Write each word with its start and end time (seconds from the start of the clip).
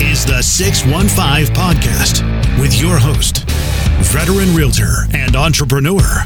is 0.00 0.24
the 0.24 0.42
615 0.42 1.54
Podcast 1.54 2.22
with 2.60 2.80
your 2.80 2.98
host, 2.98 3.44
veteran 4.00 4.54
realtor 4.54 5.06
and 5.12 5.34
entrepreneur, 5.34 6.24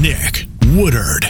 Nick 0.00 0.46
Woodard. 0.74 1.26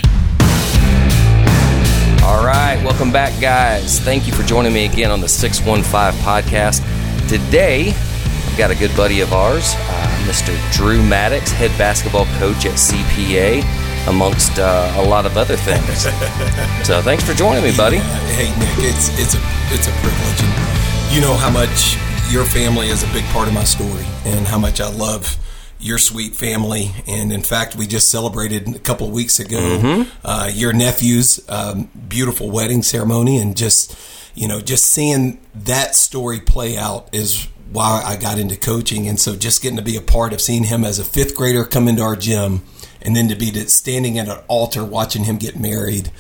All 2.23 2.45
right, 2.45 2.81
welcome 2.85 3.11
back, 3.11 3.41
guys. 3.41 3.99
Thank 4.01 4.27
you 4.27 4.33
for 4.33 4.43
joining 4.45 4.73
me 4.73 4.85
again 4.87 5.11
on 5.11 5.21
the 5.21 5.29
615 5.29 6.23
Podcast. 6.23 6.81
Today, 7.29 7.89
I've 7.91 8.59
got 8.59 8.71
a 8.71 8.77
good 8.77 8.95
buddy 8.97 9.21
of 9.21 9.33
ours, 9.33 9.75
uh, 9.77 10.25
Mr. 10.29 10.55
Drew 10.73 11.01
Maddux, 11.03 11.51
head 11.51 11.77
basketball 11.77 12.27
coach 12.39 12.67
at 12.67 12.75
CPA, 12.75 13.65
amongst 14.09 14.59
uh, 14.59 14.93
a 14.97 15.03
lot 15.09 15.27
of 15.27 15.37
other 15.37 15.57
things. 15.57 16.03
so 16.87 17.03
thanks 17.03 17.25
for 17.25 17.35
joining 17.35 17.65
me, 17.65 17.77
buddy. 17.77 17.99
Hey, 17.99 18.51
Nick, 18.59 18.79
it's 18.79 19.09
it's 19.19 19.35
a 19.35 19.41
it's 19.73 19.89
a 19.89 19.93
privilege, 20.03 20.43
and 20.43 20.90
you 21.11 21.21
know 21.21 21.35
how 21.35 21.51
much 21.51 21.97
your 22.31 22.45
family 22.45 22.89
is 22.89 23.03
a 23.03 23.13
big 23.13 23.25
part 23.27 23.49
of 23.49 23.55
my 23.55 23.65
story, 23.65 24.05
and 24.25 24.47
how 24.47 24.59
much 24.59 24.81
I 24.81 24.89
love 24.91 25.37
your 25.81 25.99
sweet 25.99 26.35
family. 26.37 26.93
And 27.09 27.33
in 27.33 27.43
fact, 27.43 27.75
we 27.75 27.87
just 27.87 28.09
celebrated 28.09 28.77
a 28.77 28.79
couple 28.79 29.07
of 29.09 29.13
weeks 29.13 29.41
ago 29.41 29.57
Mm-hmm. 29.59 30.11
uh, 30.25 30.51
your 30.53 30.73
nephew's 30.73 31.41
um, 31.49 31.91
beautiful 32.09 32.51
wedding 32.51 32.83
ceremony, 32.83 33.39
and 33.39 33.57
just 33.57 33.97
you 34.35 34.47
know, 34.47 34.61
just 34.61 34.87
seeing 34.87 35.41
that 35.55 35.97
story 35.97 36.39
play 36.41 36.77
out 36.77 37.09
is 37.13 37.49
why 37.73 38.03
I 38.05 38.17
got 38.17 38.39
into 38.39 38.57
coaching. 38.57 39.09
And 39.09 39.19
so, 39.19 39.35
just 39.35 39.63
getting 39.63 39.77
to 39.79 39.83
be 39.83 39.97
a 39.97 40.01
part 40.01 40.33
of 40.33 40.41
seeing 40.41 40.65
him 40.65 40.85
as 40.85 40.99
a 41.01 41.05
fifth 41.05 41.35
grader 41.35 41.65
come 41.65 41.89
into 41.89 42.03
our 42.03 42.15
gym, 42.17 42.63
and 43.03 43.17
then 43.17 43.29
to 43.29 43.35
be 43.35 43.51
standing 43.67 44.19
at 44.19 44.29
an 44.29 44.39
altar 44.47 44.85
watching 44.85 45.25
him 45.25 45.37
get 45.39 45.59
married. 45.59 46.13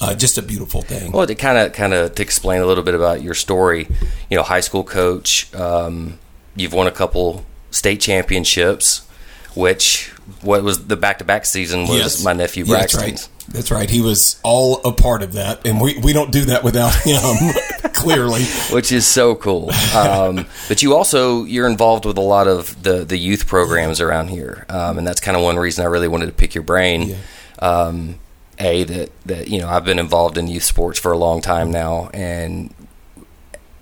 Uh, 0.00 0.14
just 0.14 0.38
a 0.38 0.42
beautiful 0.42 0.82
thing. 0.82 1.12
Well, 1.12 1.26
to 1.26 1.34
kind 1.34 1.58
of 1.58 1.72
kind 1.72 1.94
of 1.94 2.14
to 2.14 2.22
explain 2.22 2.60
a 2.60 2.66
little 2.66 2.84
bit 2.84 2.94
about 2.94 3.22
your 3.22 3.34
story, 3.34 3.88
you 4.30 4.36
know, 4.36 4.42
high 4.42 4.60
school 4.60 4.84
coach, 4.84 5.52
um, 5.54 6.18
you've 6.54 6.72
won 6.72 6.86
a 6.86 6.92
couple 6.92 7.44
state 7.70 8.00
championships, 8.00 9.06
which 9.54 10.12
what 10.42 10.62
was 10.62 10.86
the 10.86 10.96
back 10.96 11.18
to 11.18 11.24
back 11.24 11.46
season 11.46 11.86
was 11.86 12.24
my 12.24 12.32
nephew 12.32 12.64
Yeah, 12.64 12.78
that's 12.78 12.94
right. 12.94 13.28
That's 13.48 13.70
right. 13.70 13.88
He 13.88 14.00
was 14.00 14.40
all 14.42 14.80
a 14.84 14.92
part 14.92 15.22
of 15.22 15.34
that, 15.34 15.64
and 15.66 15.80
we, 15.80 15.96
we 15.98 16.12
don't 16.12 16.32
do 16.32 16.46
that 16.46 16.64
without 16.64 16.92
him. 17.04 17.54
clearly, 17.92 18.42
which 18.72 18.90
is 18.90 19.06
so 19.06 19.34
cool. 19.36 19.70
Um, 19.94 20.46
but 20.68 20.82
you 20.82 20.94
also 20.94 21.44
you're 21.44 21.68
involved 21.68 22.04
with 22.04 22.18
a 22.18 22.22
lot 22.22 22.48
of 22.48 22.82
the 22.82 23.04
the 23.04 23.16
youth 23.16 23.46
programs 23.46 24.00
around 24.00 24.28
here, 24.28 24.66
um, 24.68 24.98
and 24.98 25.06
that's 25.06 25.20
kind 25.20 25.36
of 25.36 25.42
one 25.42 25.56
reason 25.56 25.84
I 25.84 25.88
really 25.88 26.08
wanted 26.08 26.26
to 26.26 26.32
pick 26.32 26.54
your 26.54 26.64
brain. 26.64 27.10
Yeah. 27.10 27.16
Um, 27.60 28.18
a 28.58 28.84
that 28.84 29.10
that 29.26 29.48
you 29.48 29.60
know 29.60 29.68
I've 29.68 29.84
been 29.84 29.98
involved 29.98 30.38
in 30.38 30.46
youth 30.48 30.62
sports 30.64 30.98
for 30.98 31.12
a 31.12 31.18
long 31.18 31.40
time 31.40 31.70
now, 31.70 32.10
and 32.12 32.72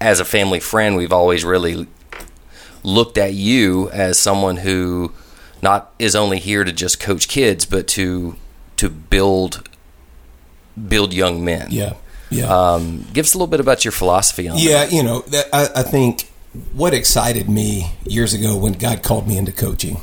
as 0.00 0.20
a 0.20 0.24
family 0.24 0.60
friend, 0.60 0.96
we've 0.96 1.12
always 1.12 1.44
really 1.44 1.86
looked 2.82 3.16
at 3.16 3.32
you 3.34 3.90
as 3.90 4.18
someone 4.18 4.58
who 4.58 5.12
not 5.62 5.92
is 5.98 6.14
only 6.14 6.38
here 6.38 6.64
to 6.64 6.72
just 6.72 7.00
coach 7.00 7.28
kids, 7.28 7.64
but 7.64 7.88
to 7.88 8.36
to 8.76 8.90
build 8.90 9.68
build 10.88 11.14
young 11.14 11.44
men. 11.44 11.68
yeah, 11.70 11.94
yeah. 12.30 12.46
Um, 12.46 13.06
give 13.12 13.24
us 13.24 13.34
a 13.34 13.38
little 13.38 13.46
bit 13.46 13.60
about 13.60 13.84
your 13.84 13.92
philosophy 13.92 14.48
on 14.48 14.56
that. 14.56 14.62
Yeah, 14.62 14.84
you 14.86 15.02
know, 15.02 15.20
that, 15.20 15.48
I, 15.52 15.68
I 15.76 15.82
think 15.82 16.30
what 16.72 16.94
excited 16.94 17.48
me 17.48 17.92
years 18.04 18.34
ago 18.34 18.56
when 18.56 18.74
God 18.74 19.02
called 19.02 19.26
me 19.26 19.36
into 19.36 19.52
coaching, 19.52 20.00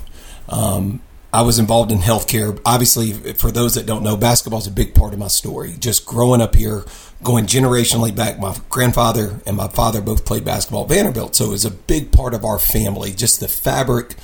um, 0.49 1.01
I 1.33 1.43
was 1.43 1.59
involved 1.59 1.91
in 1.91 1.99
healthcare. 1.99 2.59
Obviously, 2.65 3.13
for 3.33 3.51
those 3.51 3.75
that 3.75 3.85
don't 3.85 4.03
know, 4.03 4.17
basketball 4.17 4.59
is 4.59 4.67
a 4.67 4.71
big 4.71 4.93
part 4.93 5.13
of 5.13 5.19
my 5.19 5.29
story. 5.29 5.75
Just 5.79 6.05
growing 6.05 6.41
up 6.41 6.55
here, 6.55 6.83
going 7.23 7.45
generationally 7.45 8.13
back, 8.13 8.37
my 8.39 8.55
grandfather 8.69 9.39
and 9.45 9.55
my 9.55 9.69
father 9.69 10.01
both 10.01 10.25
played 10.25 10.43
basketball 10.43 10.83
at 10.83 10.89
Vanderbilt, 10.89 11.35
so 11.35 11.45
it 11.45 11.51
was 11.51 11.65
a 11.65 11.71
big 11.71 12.11
part 12.11 12.33
of 12.33 12.43
our 12.43 12.59
family. 12.59 13.11
Just 13.11 13.39
the 13.39 13.47
fabric 13.47 14.15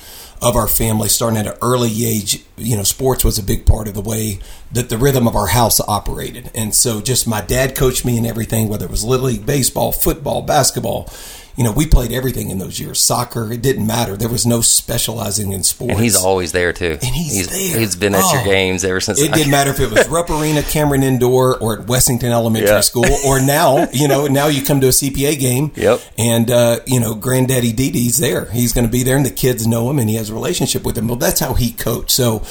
of 0.41 0.55
our 0.55 0.67
family, 0.67 1.07
starting 1.07 1.39
at 1.39 1.47
an 1.47 1.57
early 1.61 2.05
age, 2.05 2.43
you 2.57 2.75
know, 2.75 2.83
sports 2.83 3.23
was 3.23 3.39
a 3.39 3.43
big 3.43 3.65
part 3.65 3.87
of 3.87 3.93
the 3.93 4.01
way 4.01 4.39
that 4.71 4.89
the 4.89 4.97
rhythm 4.97 5.27
of 5.27 5.35
our 5.35 5.47
house 5.47 5.79
operated. 5.79 6.51
And 6.53 6.75
so, 6.75 7.01
just 7.01 7.25
my 7.25 7.41
dad 7.41 7.75
coached 7.75 8.05
me 8.05 8.17
in 8.17 8.25
everything, 8.25 8.67
whether 8.67 8.85
it 8.85 8.91
was 8.91 9.03
little 9.03 9.27
league 9.27 9.45
baseball, 9.45 9.91
football, 9.91 10.41
basketball. 10.41 11.09
You 11.57 11.63
know, 11.63 11.71
we 11.71 11.87
played 11.87 12.11
everything 12.11 12.51
in 12.51 12.59
those 12.59 12.79
years. 12.79 12.99
Soccer, 13.01 13.51
it 13.51 13.63
didn't 13.63 13.87
matter. 13.87 14.15
There 14.15 14.29
was 14.29 14.45
no 14.45 14.61
specializing 14.61 15.53
in 15.53 15.63
sports. 15.63 15.93
And 15.95 15.99
he's 16.03 16.15
always 16.15 16.51
there 16.51 16.71
too. 16.71 16.99
And 17.01 17.15
he's 17.15 17.47
there. 17.47 17.79
He's 17.79 17.95
been 17.95 18.13
at 18.13 18.31
your 18.31 18.41
Oh. 18.41 18.45
games 18.45 18.85
ever 18.85 18.99
since. 19.01 19.19
It 19.19 19.33
didn't 19.33 19.49
matter 19.49 19.71
if 19.71 19.79
it 19.79 19.89
was 19.89 20.07
Rupp 20.09 20.29
Arena, 20.29 20.61
Cameron 20.61 21.01
Indoor, 21.01 21.57
or 21.57 21.79
at 21.79 21.87
Wessington 21.87 22.31
Elementary 22.31 22.69
Yeah. 22.69 22.81
School, 22.81 23.07
or 23.25 23.41
now, 23.41 23.87
you 23.91 24.07
know, 24.07 24.27
now 24.27 24.45
you 24.47 24.61
come 24.63 24.79
to 24.81 24.87
a 24.87 24.91
CPA 24.91 25.35
game. 25.39 25.71
Yep. 25.75 25.99
And, 26.19 26.51
uh, 26.51 26.79
you 26.85 26.99
know, 26.99 27.15
Granddaddy 27.15 27.73
Dee 27.73 27.89
Dee's 27.89 28.17
there. 28.17 28.45
He's 28.51 28.71
going 28.71 28.85
to 28.85 28.91
be 28.91 29.01
there, 29.01 29.17
and 29.17 29.25
the 29.25 29.31
kids 29.31 29.65
know 29.65 29.89
him, 29.89 29.97
and 29.97 30.09
he 30.11 30.15
has 30.17 30.29
a 30.29 30.35
relationship 30.35 30.83
with 30.83 30.93
them. 30.93 31.07
Well, 31.07 31.17
that's 31.17 31.39
how 31.39 31.55
he 31.55 31.71
coached. 31.71 32.11
So, 32.11 32.43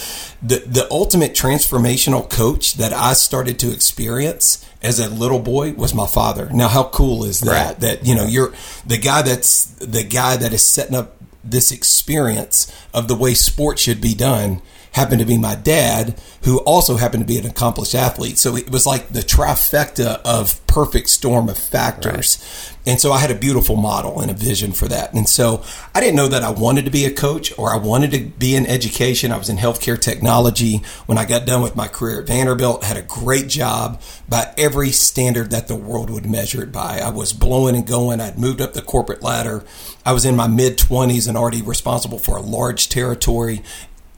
the, 0.42 0.64
the 0.66 0.88
ultimate 0.90 1.32
transformational 1.32 2.28
coach 2.28 2.74
that 2.74 2.92
I 2.92 3.12
started 3.12 3.60
to 3.60 3.72
experience 3.72 4.64
as 4.82 4.98
a 4.98 5.08
little 5.08 5.40
boy 5.40 5.72
was 5.72 5.94
my 5.94 6.06
father. 6.06 6.48
Now, 6.52 6.68
how 6.68 6.84
cool 6.84 7.24
is 7.24 7.40
that? 7.40 7.68
Right. 7.68 7.80
That, 7.80 8.06
you 8.06 8.14
know, 8.14 8.26
you're 8.26 8.52
the 8.86 8.98
guy 8.98 9.22
that's 9.22 9.64
the 9.64 10.04
guy 10.04 10.36
that 10.36 10.52
is 10.52 10.62
setting 10.62 10.94
up 10.96 11.16
this 11.42 11.70
experience 11.70 12.72
of 12.92 13.08
the 13.08 13.14
way 13.14 13.34
sports 13.34 13.82
should 13.82 14.00
be 14.00 14.14
done 14.14 14.60
happened 14.96 15.20
to 15.20 15.26
be 15.26 15.36
my 15.36 15.54
dad, 15.54 16.18
who 16.44 16.58
also 16.60 16.96
happened 16.96 17.22
to 17.22 17.26
be 17.26 17.38
an 17.38 17.44
accomplished 17.44 17.94
athlete. 17.94 18.38
So 18.38 18.56
it 18.56 18.70
was 18.70 18.86
like 18.86 19.10
the 19.10 19.20
trifecta 19.20 20.22
of 20.24 20.66
perfect 20.66 21.10
storm 21.10 21.50
of 21.50 21.58
factors. 21.58 22.42
And 22.86 22.98
so 22.98 23.12
I 23.12 23.18
had 23.18 23.30
a 23.30 23.34
beautiful 23.34 23.76
model 23.76 24.20
and 24.20 24.30
a 24.30 24.34
vision 24.34 24.72
for 24.72 24.88
that. 24.88 25.12
And 25.12 25.28
so 25.28 25.62
I 25.94 26.00
didn't 26.00 26.16
know 26.16 26.28
that 26.28 26.42
I 26.42 26.50
wanted 26.50 26.86
to 26.86 26.90
be 26.90 27.04
a 27.04 27.12
coach 27.12 27.52
or 27.58 27.74
I 27.74 27.76
wanted 27.76 28.10
to 28.12 28.20
be 28.20 28.56
in 28.56 28.64
education. 28.64 29.32
I 29.32 29.36
was 29.36 29.50
in 29.50 29.58
healthcare 29.58 30.00
technology. 30.00 30.78
When 31.04 31.18
I 31.18 31.26
got 31.26 31.46
done 31.46 31.60
with 31.60 31.76
my 31.76 31.88
career 31.88 32.20
at 32.20 32.26
Vanderbilt, 32.26 32.82
had 32.82 32.96
a 32.96 33.02
great 33.02 33.48
job 33.48 34.00
by 34.30 34.54
every 34.56 34.92
standard 34.92 35.50
that 35.50 35.68
the 35.68 35.76
world 35.76 36.08
would 36.08 36.24
measure 36.24 36.62
it 36.62 36.72
by. 36.72 37.00
I 37.00 37.10
was 37.10 37.34
blowing 37.34 37.76
and 37.76 37.86
going. 37.86 38.22
I'd 38.22 38.38
moved 38.38 38.62
up 38.62 38.72
the 38.72 38.80
corporate 38.80 39.22
ladder. 39.22 39.62
I 40.06 40.12
was 40.12 40.24
in 40.24 40.36
my 40.36 40.46
mid 40.46 40.78
20s 40.78 41.28
and 41.28 41.36
already 41.36 41.60
responsible 41.60 42.18
for 42.18 42.38
a 42.38 42.42
large 42.42 42.88
territory 42.88 43.62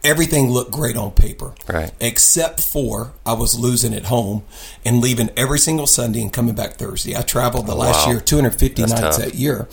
everything 0.04 0.50
looked 0.50 0.70
great 0.70 0.96
on 0.96 1.10
paper. 1.12 1.54
Right. 1.66 1.92
Except 2.00 2.60
for 2.60 3.12
I 3.26 3.32
was 3.34 3.58
losing 3.58 3.94
at 3.94 4.04
home 4.06 4.44
and 4.84 5.00
leaving 5.00 5.30
every 5.36 5.58
single 5.58 5.86
Sunday 5.86 6.22
and 6.22 6.32
coming 6.32 6.54
back 6.54 6.74
Thursday. 6.74 7.16
I 7.16 7.22
traveled 7.22 7.66
the 7.66 7.74
last 7.74 8.06
Wow. 8.06 8.12
year 8.12 8.20
250 8.20 8.82
That's 8.82 8.92
nights 8.92 9.16
tough. 9.16 9.24
that 9.26 9.34
year. 9.34 9.68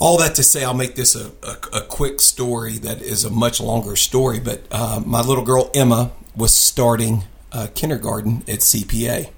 All 0.00 0.16
that 0.18 0.34
to 0.36 0.44
say, 0.44 0.62
I'll 0.64 0.74
make 0.74 0.94
this 0.94 1.16
a, 1.16 1.32
a, 1.42 1.78
a 1.78 1.80
quick 1.82 2.20
story 2.20 2.78
that 2.78 3.02
is 3.02 3.24
a 3.24 3.30
much 3.30 3.60
longer 3.60 3.96
story. 3.96 4.38
But 4.38 4.62
uh, 4.70 5.02
my 5.04 5.20
little 5.20 5.44
girl 5.44 5.70
Emma 5.74 6.12
was 6.36 6.54
starting 6.54 7.24
uh, 7.52 7.66
kindergarten 7.74 8.38
at 8.48 8.60
CPA 8.60 9.30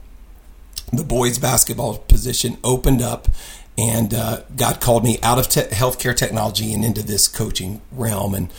the 0.92 1.04
boys 1.04 1.38
basketball 1.38 1.98
position 1.98 2.56
opened 2.64 3.00
up 3.00 3.28
and 3.78 4.12
uh, 4.12 4.40
God 4.56 4.80
called 4.80 5.04
me 5.04 5.18
out 5.22 5.38
of 5.38 5.46
te- 5.48 5.60
healthcare 5.72 6.16
technology 6.16 6.72
and 6.74 6.84
into 6.84 7.00
this 7.04 7.28
coaching 7.28 7.80
realm. 7.92 8.34
And 8.34 8.50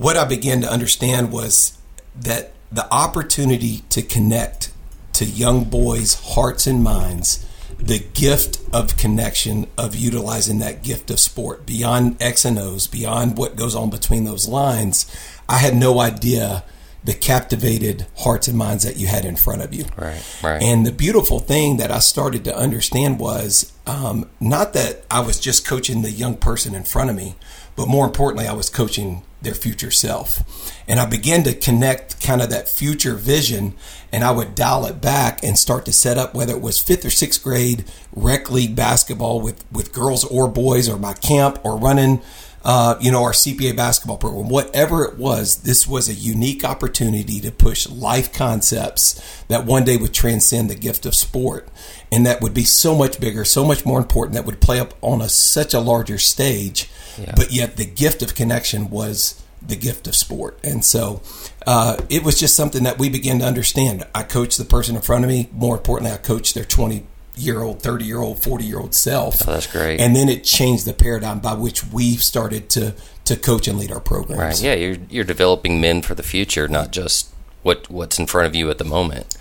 what 0.00 0.16
I 0.16 0.24
began 0.24 0.62
to 0.62 0.72
understand 0.72 1.30
was 1.30 1.76
that 2.18 2.52
the 2.72 2.90
opportunity 2.90 3.82
to 3.90 4.00
connect 4.00 4.72
to 5.12 5.26
young 5.26 5.64
boys' 5.64 6.14
hearts 6.32 6.66
and 6.66 6.82
minds, 6.82 7.46
the 7.76 7.98
gift 8.14 8.60
of 8.72 8.96
connection, 8.96 9.66
of 9.76 9.94
utilizing 9.94 10.58
that 10.60 10.82
gift 10.82 11.10
of 11.10 11.20
sport 11.20 11.66
beyond 11.66 12.16
X 12.18 12.46
and 12.46 12.58
O's, 12.58 12.86
beyond 12.86 13.36
what 13.36 13.56
goes 13.56 13.74
on 13.74 13.90
between 13.90 14.24
those 14.24 14.48
lines, 14.48 15.04
I 15.50 15.58
had 15.58 15.76
no 15.76 16.00
idea 16.00 16.64
the 17.04 17.12
captivated 17.12 18.06
hearts 18.18 18.48
and 18.48 18.56
minds 18.56 18.84
that 18.84 18.96
you 18.96 19.06
had 19.06 19.26
in 19.26 19.36
front 19.36 19.60
of 19.60 19.74
you. 19.74 19.84
Right, 19.98 20.22
right. 20.42 20.62
And 20.62 20.86
the 20.86 20.92
beautiful 20.92 21.40
thing 21.40 21.76
that 21.76 21.90
I 21.90 21.98
started 21.98 22.44
to 22.44 22.56
understand 22.56 23.18
was 23.18 23.70
um, 23.86 24.30
not 24.40 24.72
that 24.72 25.04
I 25.10 25.20
was 25.20 25.38
just 25.38 25.66
coaching 25.66 26.00
the 26.00 26.10
young 26.10 26.36
person 26.36 26.74
in 26.74 26.84
front 26.84 27.10
of 27.10 27.16
me, 27.16 27.36
but 27.80 27.88
more 27.88 28.04
importantly, 28.04 28.46
I 28.46 28.52
was 28.52 28.68
coaching 28.68 29.22
their 29.40 29.54
future 29.54 29.90
self. 29.90 30.42
And 30.86 31.00
I 31.00 31.06
began 31.06 31.44
to 31.44 31.54
connect 31.54 32.22
kind 32.22 32.42
of 32.42 32.50
that 32.50 32.68
future 32.68 33.14
vision, 33.14 33.74
and 34.12 34.22
I 34.22 34.32
would 34.32 34.54
dial 34.54 34.84
it 34.84 35.00
back 35.00 35.42
and 35.42 35.58
start 35.58 35.86
to 35.86 35.92
set 35.94 36.18
up 36.18 36.34
whether 36.34 36.52
it 36.52 36.60
was 36.60 36.78
fifth 36.78 37.06
or 37.06 37.10
sixth 37.10 37.42
grade 37.42 37.86
rec 38.14 38.50
league 38.50 38.76
basketball 38.76 39.40
with, 39.40 39.64
with 39.72 39.94
girls 39.94 40.24
or 40.24 40.46
boys, 40.46 40.90
or 40.90 40.98
my 40.98 41.14
camp, 41.14 41.58
or 41.64 41.78
running 41.78 42.20
uh, 42.64 42.96
you 43.00 43.10
know, 43.10 43.22
our 43.22 43.32
CPA 43.32 43.76
basketball 43.76 44.18
program, 44.18 44.48
whatever 44.48 45.04
it 45.04 45.16
was, 45.16 45.62
this 45.62 45.86
was 45.86 46.08
a 46.08 46.14
unique 46.14 46.64
opportunity 46.64 47.40
to 47.40 47.50
push 47.50 47.88
life 47.88 48.32
concepts 48.32 49.20
that 49.48 49.64
one 49.64 49.84
day 49.84 49.96
would 49.96 50.12
transcend 50.12 50.68
the 50.68 50.74
gift 50.74 51.06
of 51.06 51.14
sport 51.14 51.68
and 52.12 52.26
that 52.26 52.40
would 52.40 52.52
be 52.52 52.64
so 52.64 52.94
much 52.94 53.20
bigger, 53.20 53.44
so 53.44 53.64
much 53.64 53.86
more 53.86 53.98
important, 53.98 54.34
that 54.34 54.44
would 54.44 54.60
play 54.60 54.78
up 54.78 54.94
on 55.00 55.22
a 55.22 55.28
such 55.28 55.72
a 55.72 55.80
larger 55.80 56.18
stage. 56.18 56.90
But 57.36 57.52
yet 57.52 57.76
the 57.76 57.86
gift 57.86 58.22
of 58.22 58.34
connection 58.34 58.90
was 58.90 59.42
the 59.62 59.76
gift 59.76 60.06
of 60.06 60.14
sport. 60.14 60.58
And 60.64 60.84
so 60.84 61.22
uh, 61.66 61.96
it 62.08 62.24
was 62.24 62.38
just 62.38 62.56
something 62.56 62.82
that 62.84 62.98
we 62.98 63.08
began 63.08 63.38
to 63.40 63.44
understand. 63.44 64.04
I 64.14 64.22
coached 64.22 64.58
the 64.58 64.64
person 64.64 64.96
in 64.96 65.02
front 65.02 65.24
of 65.24 65.28
me. 65.28 65.48
More 65.52 65.76
importantly, 65.76 66.12
I 66.12 66.18
coached 66.18 66.54
their 66.54 66.64
20 66.64 67.06
year 67.40 67.62
old, 67.62 67.82
30 67.82 68.04
year 68.04 68.18
old, 68.18 68.42
40 68.42 68.64
year 68.64 68.78
old 68.78 68.94
self. 68.94 69.46
Oh, 69.46 69.52
that's 69.52 69.66
great. 69.66 70.00
And 70.00 70.14
then 70.14 70.28
it 70.28 70.44
changed 70.44 70.86
the 70.86 70.92
paradigm 70.92 71.40
by 71.40 71.54
which 71.54 71.84
we 71.84 72.16
started 72.16 72.68
to 72.70 72.94
to 73.24 73.36
coach 73.36 73.68
and 73.68 73.78
lead 73.78 73.92
our 73.92 74.00
programs. 74.00 74.40
Right. 74.40 74.62
Yeah, 74.62 74.74
you're 74.74 74.96
you're 75.08 75.24
developing 75.24 75.80
men 75.80 76.02
for 76.02 76.14
the 76.14 76.22
future, 76.22 76.68
not 76.68 76.90
just 76.90 77.30
what 77.62 77.88
what's 77.90 78.18
in 78.18 78.26
front 78.26 78.46
of 78.46 78.54
you 78.54 78.70
at 78.70 78.78
the 78.78 78.84
moment. 78.84 79.36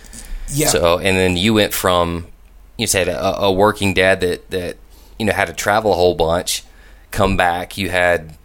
Yeah. 0.51 0.67
So, 0.67 0.97
and 0.97 1.17
then 1.17 1.37
you 1.37 1.53
went 1.53 1.73
from 1.73 2.27
you 2.77 2.87
said 2.87 3.07
a, 3.07 3.41
a 3.41 3.51
working 3.51 3.93
dad 3.93 4.21
that 4.21 4.49
that 4.51 4.77
you 5.17 5.25
know 5.25 5.33
had 5.33 5.47
to 5.47 5.53
travel 5.53 5.91
a 5.91 5.95
whole 5.95 6.15
bunch, 6.15 6.63
come 7.11 7.35
back. 7.37 7.77
You 7.77 7.89
had 7.89 8.37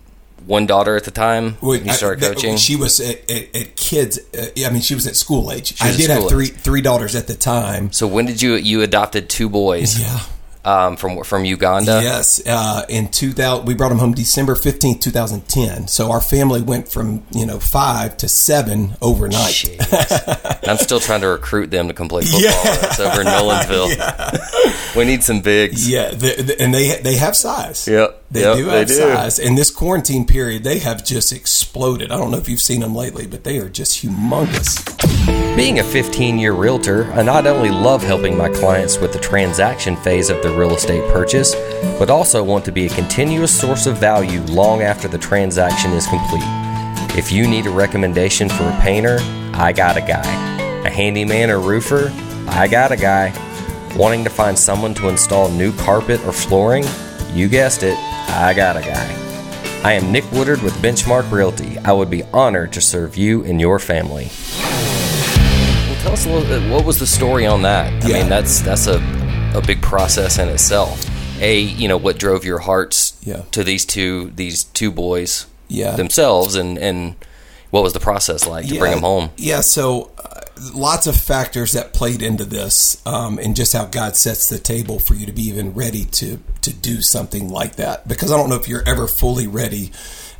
one 0.46 0.66
daughter 0.66 0.96
at 0.96 1.04
the 1.04 1.10
time. 1.10 1.56
Wait, 1.62 1.84
you 1.84 1.92
started 1.92 2.22
I- 2.24 2.28
coaching. 2.34 2.56
She 2.56 2.76
was 2.76 3.00
at, 3.00 3.30
at, 3.30 3.54
at 3.56 3.76
kids. 3.76 4.18
Uh, 4.36 4.46
I 4.66 4.70
mean, 4.70 4.82
she 4.82 4.94
was 4.94 5.06
at 5.06 5.16
school 5.16 5.50
age. 5.52 5.74
I 5.80 5.96
did 5.96 6.10
have 6.10 6.28
three 6.28 6.46
age. 6.46 6.52
three 6.54 6.82
daughters 6.82 7.14
at 7.14 7.26
the 7.26 7.34
time. 7.34 7.92
so 7.92 8.06
when 8.06 8.26
did 8.26 8.40
you 8.42 8.54
you 8.54 8.82
adopted 8.82 9.28
two 9.28 9.48
boys 9.48 9.98
Yeah. 10.00 10.20
Um, 10.64 10.96
from 10.96 11.22
from 11.24 11.44
Uganda? 11.44 12.00
Yes, 12.02 12.40
uh, 12.46 12.84
in 12.88 13.08
2000, 13.08 13.66
we 13.66 13.74
brought 13.74 13.90
them 13.90 13.98
home 13.98 14.12
December 14.12 14.54
15th, 14.54 15.00
2010. 15.00 15.88
So 15.88 16.10
our 16.10 16.20
family 16.20 16.62
went 16.62 16.88
from, 16.88 17.24
you 17.32 17.46
know, 17.46 17.58
five 17.58 18.16
to 18.18 18.28
seven 18.28 18.96
overnight. 19.02 19.64
I'm 20.66 20.76
still 20.78 21.00
trying 21.00 21.20
to 21.22 21.28
recruit 21.28 21.70
them 21.70 21.88
to 21.88 21.94
come 21.94 22.08
play 22.08 22.22
football. 22.22 22.40
Yeah. 22.44 22.76
That's 22.76 23.00
over 23.00 23.20
in 23.20 23.26
Nolensville. 23.26 24.70
We 24.96 25.04
need 25.04 25.24
some 25.24 25.40
bigs. 25.40 25.90
Yeah, 25.90 26.10
the, 26.10 26.40
the- 26.40 26.62
and 26.62 26.72
they 26.72 27.00
they 27.02 27.16
have 27.16 27.34
size. 27.34 27.88
Yep, 27.88 28.26
They 28.30 28.42
yep, 28.42 28.56
do 28.56 28.64
they 28.66 28.78
have 28.78 28.86
do. 28.88 28.94
size. 28.94 29.40
And 29.40 29.58
this 29.58 29.72
quarantine 29.72 30.24
period, 30.24 30.62
they 30.62 30.78
have 30.78 31.04
just 31.04 31.32
exploded. 31.32 32.12
I 32.12 32.16
don't 32.16 32.30
know 32.30 32.38
if 32.38 32.48
you've 32.48 32.60
seen 32.60 32.78
them 32.80 32.94
lately, 32.94 33.26
but 33.26 33.42
they 33.42 33.58
are 33.58 33.68
just 33.68 34.04
humongous. 34.04 34.76
Being 35.56 35.80
a 35.80 35.84
15 35.84 36.38
year 36.38 36.52
realtor, 36.52 37.12
I 37.12 37.22
not 37.22 37.44
only 37.48 37.70
love 37.70 38.04
helping 38.04 38.36
my 38.38 38.48
clients 38.50 38.98
with 38.98 39.12
the 39.12 39.18
transaction 39.18 39.96
phase 39.96 40.30
of 40.30 40.40
their 40.42 40.53
real 40.54 40.74
estate 40.74 41.02
purchase, 41.12 41.54
but 41.98 42.10
also 42.10 42.42
want 42.42 42.64
to 42.64 42.72
be 42.72 42.86
a 42.86 42.90
continuous 42.90 43.58
source 43.58 43.86
of 43.86 43.98
value 43.98 44.40
long 44.42 44.82
after 44.82 45.08
the 45.08 45.18
transaction 45.18 45.92
is 45.92 46.06
complete. 46.06 46.42
If 47.16 47.30
you 47.30 47.46
need 47.46 47.66
a 47.66 47.70
recommendation 47.70 48.48
for 48.48 48.64
a 48.64 48.78
painter, 48.80 49.18
I 49.54 49.72
got 49.72 49.96
a 49.96 50.00
guy. 50.00 50.24
A 50.86 50.90
handyman 50.90 51.50
or 51.50 51.60
roofer, 51.60 52.12
I 52.48 52.68
got 52.68 52.92
a 52.92 52.96
guy. 52.96 53.32
Wanting 53.96 54.24
to 54.24 54.30
find 54.30 54.58
someone 54.58 54.94
to 54.94 55.08
install 55.08 55.48
new 55.50 55.72
carpet 55.78 56.20
or 56.24 56.32
flooring? 56.32 56.84
You 57.32 57.48
guessed 57.48 57.82
it, 57.82 57.96
I 58.30 58.52
got 58.54 58.76
a 58.76 58.80
guy. 58.80 59.20
I 59.84 59.92
am 59.92 60.10
Nick 60.10 60.24
Woodard 60.32 60.62
with 60.62 60.72
Benchmark 60.74 61.30
Realty. 61.30 61.78
I 61.78 61.92
would 61.92 62.10
be 62.10 62.22
honored 62.32 62.72
to 62.72 62.80
serve 62.80 63.16
you 63.16 63.44
and 63.44 63.60
your 63.60 63.78
family. 63.78 64.30
Well, 64.58 65.96
tell 66.02 66.12
us 66.12 66.26
a 66.26 66.30
little 66.30 66.48
bit. 66.48 66.70
What 66.72 66.84
was 66.84 66.98
the 66.98 67.06
story 67.06 67.46
on 67.46 67.62
that? 67.62 67.92
I 68.04 68.08
Yeah. 68.08 68.18
mean, 68.20 68.28
that's 68.28 68.60
that's 68.60 68.86
a 68.86 68.98
a 69.54 69.60
big 69.62 69.80
process 69.82 70.38
in 70.38 70.48
itself. 70.48 71.04
A, 71.40 71.58
you 71.60 71.88
know, 71.88 71.96
what 71.96 72.18
drove 72.18 72.44
your 72.44 72.58
hearts 72.58 73.14
Yeah. 73.22 73.42
to 73.52 73.64
these 73.64 73.84
two 73.84 74.32
these 74.36 74.64
two 74.64 74.90
boys 74.90 75.46
Yeah. 75.68 75.96
themselves, 75.96 76.54
and 76.54 76.78
and 76.78 77.14
what 77.70 77.82
was 77.82 77.92
the 77.92 78.00
process 78.00 78.46
like 78.46 78.68
to 78.68 78.78
bring 78.78 78.92
them 78.92 79.00
home? 79.02 79.30
Yeah, 79.36 79.60
so 79.60 80.10
uh, 80.22 80.40
lots 80.72 81.06
of 81.08 81.16
factors 81.16 81.72
that 81.72 81.92
played 81.92 82.22
into 82.22 82.44
this, 82.44 82.98
um, 83.04 83.38
and 83.38 83.56
just 83.56 83.72
how 83.72 83.86
God 83.86 84.16
sets 84.16 84.48
the 84.48 84.58
table 84.58 85.00
for 85.00 85.14
you 85.14 85.26
to 85.26 85.32
be 85.32 85.42
even 85.48 85.74
ready 85.74 86.04
to 86.04 86.38
to 86.62 86.72
do 86.72 87.02
something 87.02 87.48
like 87.48 87.76
that. 87.76 88.06
Because 88.06 88.30
I 88.30 88.36
don't 88.36 88.48
know 88.48 88.56
if 88.56 88.68
you're 88.68 88.84
ever 88.86 89.08
fully 89.08 89.46
ready 89.48 89.90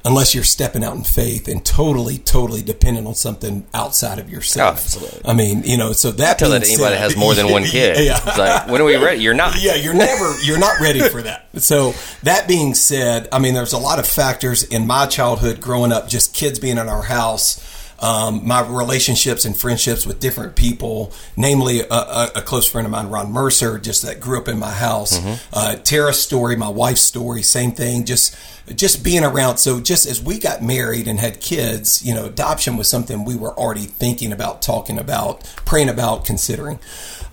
unless 0.05 0.35
you're 0.35 0.45
stepping 0.45 0.85
out 0.85 0.95
in 0.97 1.03
faith 1.05 1.49
and 1.49 1.65
totally, 1.65 2.19
totally 2.19 2.63
dependent 2.63 3.07
on 3.07 3.15
something 3.15 3.67
outside 3.73 4.19
of 4.19 4.29
yourself. 4.29 4.69
Oh, 4.69 4.73
absolutely. 4.73 5.21
I 5.25 5.33
mean, 5.33 5.63
you 5.65 5.77
know, 5.79 5.93
so 5.93 6.11
that 6.13 6.39
Tell 6.39 6.51
that 6.51 6.63
anybody 6.63 6.95
said- 6.95 6.99
has 6.99 7.17
more 7.17 7.35
than 7.35 7.51
one 7.51 7.65
kid. 7.77 8.05
yeah. 8.05 8.17
It's 8.27 8.39
like, 8.39 8.69
when 8.69 8.81
are 8.81 8.85
we 8.85 8.97
ready? 8.97 9.23
You're 9.23 9.35
not. 9.35 9.61
Yeah, 9.63 9.75
you're 9.77 9.95
never 9.95 10.35
you're 10.43 10.59
not 10.59 10.79
ready 10.81 11.01
for 11.09 11.23
that. 11.23 11.47
So 11.63 11.95
that 12.23 12.47
being 12.47 12.75
said, 12.75 13.29
I 13.33 13.39
mean, 13.39 13.55
there's 13.55 13.73
a 13.73 13.79
lot 13.79 13.99
of 13.99 14.07
factors 14.07 14.63
in 14.63 14.87
my 14.87 15.07
childhood 15.07 15.61
growing 15.61 15.93
up, 15.93 16.09
just 16.09 16.35
kids 16.35 16.59
being 16.59 16.79
in 16.79 16.89
our 16.89 17.03
house. 17.03 17.61
Um, 18.01 18.47
my 18.47 18.67
relationships 18.67 19.45
and 19.45 19.57
friendships 19.57 20.07
with 20.07 20.21
different 20.21 20.57
people, 20.57 21.13
namely 21.37 21.81
a, 21.81 21.87
a, 21.89 22.31
a 22.37 22.43
close 22.43 22.67
friend 22.69 22.87
of 22.87 22.91
mine, 22.91 23.09
Ron 23.09 23.33
Mercer, 23.33 23.79
just 23.79 24.03
that 24.03 24.21
grew 24.21 24.39
up 24.39 24.49
in 24.49 24.59
my 24.59 24.73
house. 24.73 25.19
Uh, 25.53 25.77
Tara's 25.77 26.21
story, 26.21 26.57
my 26.57 26.69
wife's 26.69 27.01
story, 27.01 27.43
same 27.43 27.73
thing. 27.73 28.05
Just 28.05 28.37
just 28.75 29.05
being 29.05 29.25
around. 29.25 29.59
So 29.59 29.79
just 29.81 30.07
as 30.07 30.23
we 30.23 30.39
got 30.39 30.63
married 30.63 31.07
and 31.07 31.19
had 31.19 31.41
kids, 31.41 32.05
you 32.05 32.15
know, 32.15 32.27
adoption 32.27 32.77
was 32.77 32.89
something 32.89 33.25
we 33.25 33.37
were 33.37 33.53
already 33.59 33.83
thinking 33.83 34.33
about, 34.33 34.63
talking 34.63 34.99
about, 34.99 35.45
praying 35.67 35.91
about, 35.91 36.25
considering. 36.25 36.79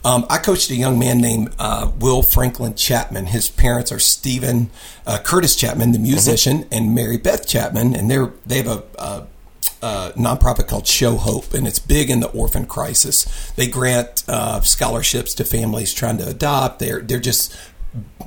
Um, 0.03 0.25
I 0.29 0.39
coached 0.39 0.69
a 0.71 0.75
young 0.75 0.97
man 0.97 1.19
named 1.19 1.53
uh, 1.59 1.91
Will 1.99 2.23
Franklin 2.23 2.73
Chapman. 2.75 3.27
His 3.27 3.49
parents 3.49 3.91
are 3.91 3.99
Steven 3.99 4.71
uh, 5.05 5.19
Curtis 5.23 5.55
Chapman, 5.55 5.91
the 5.91 5.99
musician, 5.99 6.65
and 6.71 6.95
Mary 6.95 7.17
Beth 7.17 7.47
Chapman, 7.47 7.95
and 7.95 8.09
they're 8.09 8.33
they 8.45 8.57
have 8.57 8.67
a, 8.67 8.83
a, 8.97 9.27
a 9.81 10.11
nonprofit 10.15 10.67
called 10.67 10.87
Show 10.87 11.17
Hope, 11.17 11.53
and 11.53 11.67
it's 11.67 11.79
big 11.79 12.09
in 12.09 12.19
the 12.19 12.29
orphan 12.29 12.65
crisis. 12.65 13.51
They 13.51 13.67
grant 13.67 14.23
uh, 14.27 14.61
scholarships 14.61 15.33
to 15.35 15.43
families 15.43 15.93
trying 15.93 16.17
to 16.17 16.27
adopt. 16.27 16.79
They're 16.79 17.01
they're 17.01 17.19
just 17.19 17.55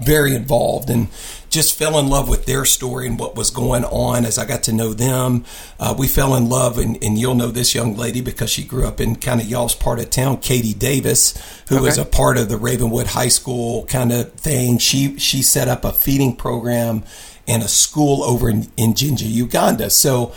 very 0.02 0.34
involved 0.34 0.90
and 0.90 1.08
just 1.48 1.78
fell 1.78 1.98
in 1.98 2.08
love 2.08 2.28
with 2.28 2.44
their 2.44 2.64
story 2.64 3.06
and 3.06 3.18
what 3.18 3.36
was 3.36 3.48
going 3.50 3.84
on 3.84 4.26
as 4.26 4.38
I 4.38 4.44
got 4.44 4.64
to 4.64 4.72
know 4.72 4.92
them. 4.92 5.44
Uh, 5.78 5.94
we 5.96 6.08
fell 6.08 6.34
in 6.34 6.48
love, 6.48 6.78
and, 6.78 7.02
and 7.02 7.16
you'll 7.16 7.34
know 7.34 7.48
this 7.48 7.74
young 7.74 7.96
lady 7.96 8.20
because 8.20 8.50
she 8.50 8.64
grew 8.64 8.86
up 8.86 9.00
in 9.00 9.16
kind 9.16 9.40
of 9.40 9.46
y'all's 9.46 9.74
part 9.74 10.00
of 10.00 10.10
town, 10.10 10.38
Katie 10.38 10.74
Davis, 10.74 11.34
who 11.68 11.80
was 11.80 11.96
a 11.96 12.04
part 12.04 12.36
of 12.36 12.48
the 12.48 12.58
Ravenwood 12.58 13.08
High 13.08 13.28
School 13.28 13.86
kind 13.86 14.12
of 14.12 14.32
thing. 14.32 14.78
She 14.78 15.18
she 15.18 15.42
set 15.42 15.68
up 15.68 15.84
a 15.84 15.92
feeding 15.92 16.36
program 16.36 17.04
and 17.46 17.62
a 17.62 17.68
school 17.68 18.22
over 18.24 18.48
in, 18.50 18.68
in 18.76 18.94
Jinja, 18.94 19.26
Uganda. 19.26 19.90
So 19.90 20.34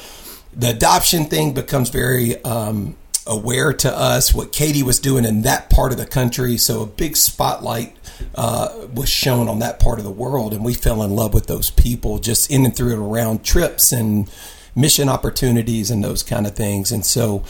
the 0.57 0.71
adoption 0.71 1.25
thing 1.25 1.54
becomes 1.54 1.89
very 1.89 2.44
um, 2.44 2.95
aware 3.27 3.71
to 3.74 3.95
us 3.95 4.33
what 4.33 4.51
Katie 4.51 4.83
was 4.83 5.00
doing 5.00 5.24
in 5.24 5.44
that 5.44 5.69
part 5.69 5.92
of 5.92 5.98
the 5.98 6.06
country. 6.06 6.57
So 6.57 6.81
a 6.81 6.88
big 6.88 7.15
spotlight 7.15 7.95
uh, 8.33 8.88
was 8.94 9.09
shown 9.09 9.48
on 9.48 9.59
that 9.59 9.80
part 9.80 10.00
of 10.00 10.06
the 10.06 10.12
world, 10.12 10.54
and 10.54 10.65
we 10.65 10.74
fell 10.74 11.04
in 11.04 11.15
love 11.15 11.33
with 11.33 11.45
those 11.45 11.69
people 11.69 12.18
just 12.18 12.50
in 12.50 12.65
and 12.65 12.75
through 12.75 12.94
and 12.94 13.01
around 13.01 13.44
trips 13.44 13.92
and 13.92 14.30
mission 14.75 15.09
opportunities 15.09 15.92
and 15.92 16.04
those 16.04 16.24
kind 16.24 16.48
of 16.48 16.56
things. 16.56 16.92
And 16.92 17.06
so. 17.06 17.44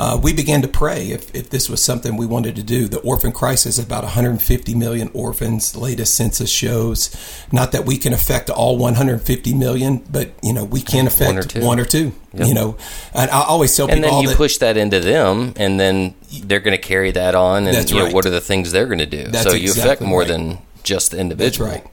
Uh, 0.00 0.16
we 0.16 0.32
began 0.32 0.62
to 0.62 0.68
pray 0.68 1.10
if, 1.10 1.34
if 1.34 1.50
this 1.50 1.68
was 1.68 1.84
something 1.84 2.16
we 2.16 2.24
wanted 2.24 2.56
to 2.56 2.62
do. 2.62 2.88
The 2.88 3.00
orphan 3.00 3.32
crisis 3.32 3.78
about 3.78 4.02
150 4.02 4.74
million 4.74 5.10
orphans. 5.12 5.72
The 5.72 5.80
latest 5.80 6.14
census 6.14 6.48
shows. 6.48 7.14
Not 7.52 7.72
that 7.72 7.84
we 7.84 7.98
can 7.98 8.14
affect 8.14 8.48
all 8.48 8.78
150 8.78 9.52
million, 9.52 9.98
but 10.10 10.30
you 10.42 10.54
know 10.54 10.64
we 10.64 10.80
can 10.80 11.06
affect 11.06 11.28
One 11.28 11.38
or 11.38 11.42
two. 11.42 11.60
One 11.60 11.80
or 11.80 11.84
two 11.84 12.12
You 12.32 12.54
know, 12.54 12.78
and 13.12 13.30
I 13.30 13.42
always 13.42 13.76
tell 13.76 13.88
And 13.88 13.96
people 13.96 14.08
then 14.08 14.14
all 14.14 14.22
you 14.22 14.28
that, 14.28 14.36
push 14.38 14.56
that 14.56 14.78
into 14.78 15.00
them, 15.00 15.52
and 15.56 15.78
then 15.78 16.14
they're 16.44 16.60
going 16.60 16.78
to 16.80 16.82
carry 16.82 17.10
that 17.10 17.34
on. 17.34 17.66
And 17.66 17.76
That's 17.76 17.90
you 17.90 17.98
know, 17.98 18.04
right. 18.04 18.14
what 18.14 18.24
are 18.24 18.30
the 18.30 18.40
things 18.40 18.72
they're 18.72 18.86
going 18.86 19.00
to 19.00 19.06
do? 19.06 19.24
That's 19.24 19.50
so 19.50 19.54
you 19.54 19.72
affect 19.72 20.00
more 20.00 20.20
right. 20.20 20.28
than 20.28 20.58
just 20.82 21.10
the 21.10 21.18
That's 21.18 21.24
individual. 21.24 21.68
right. 21.68 21.86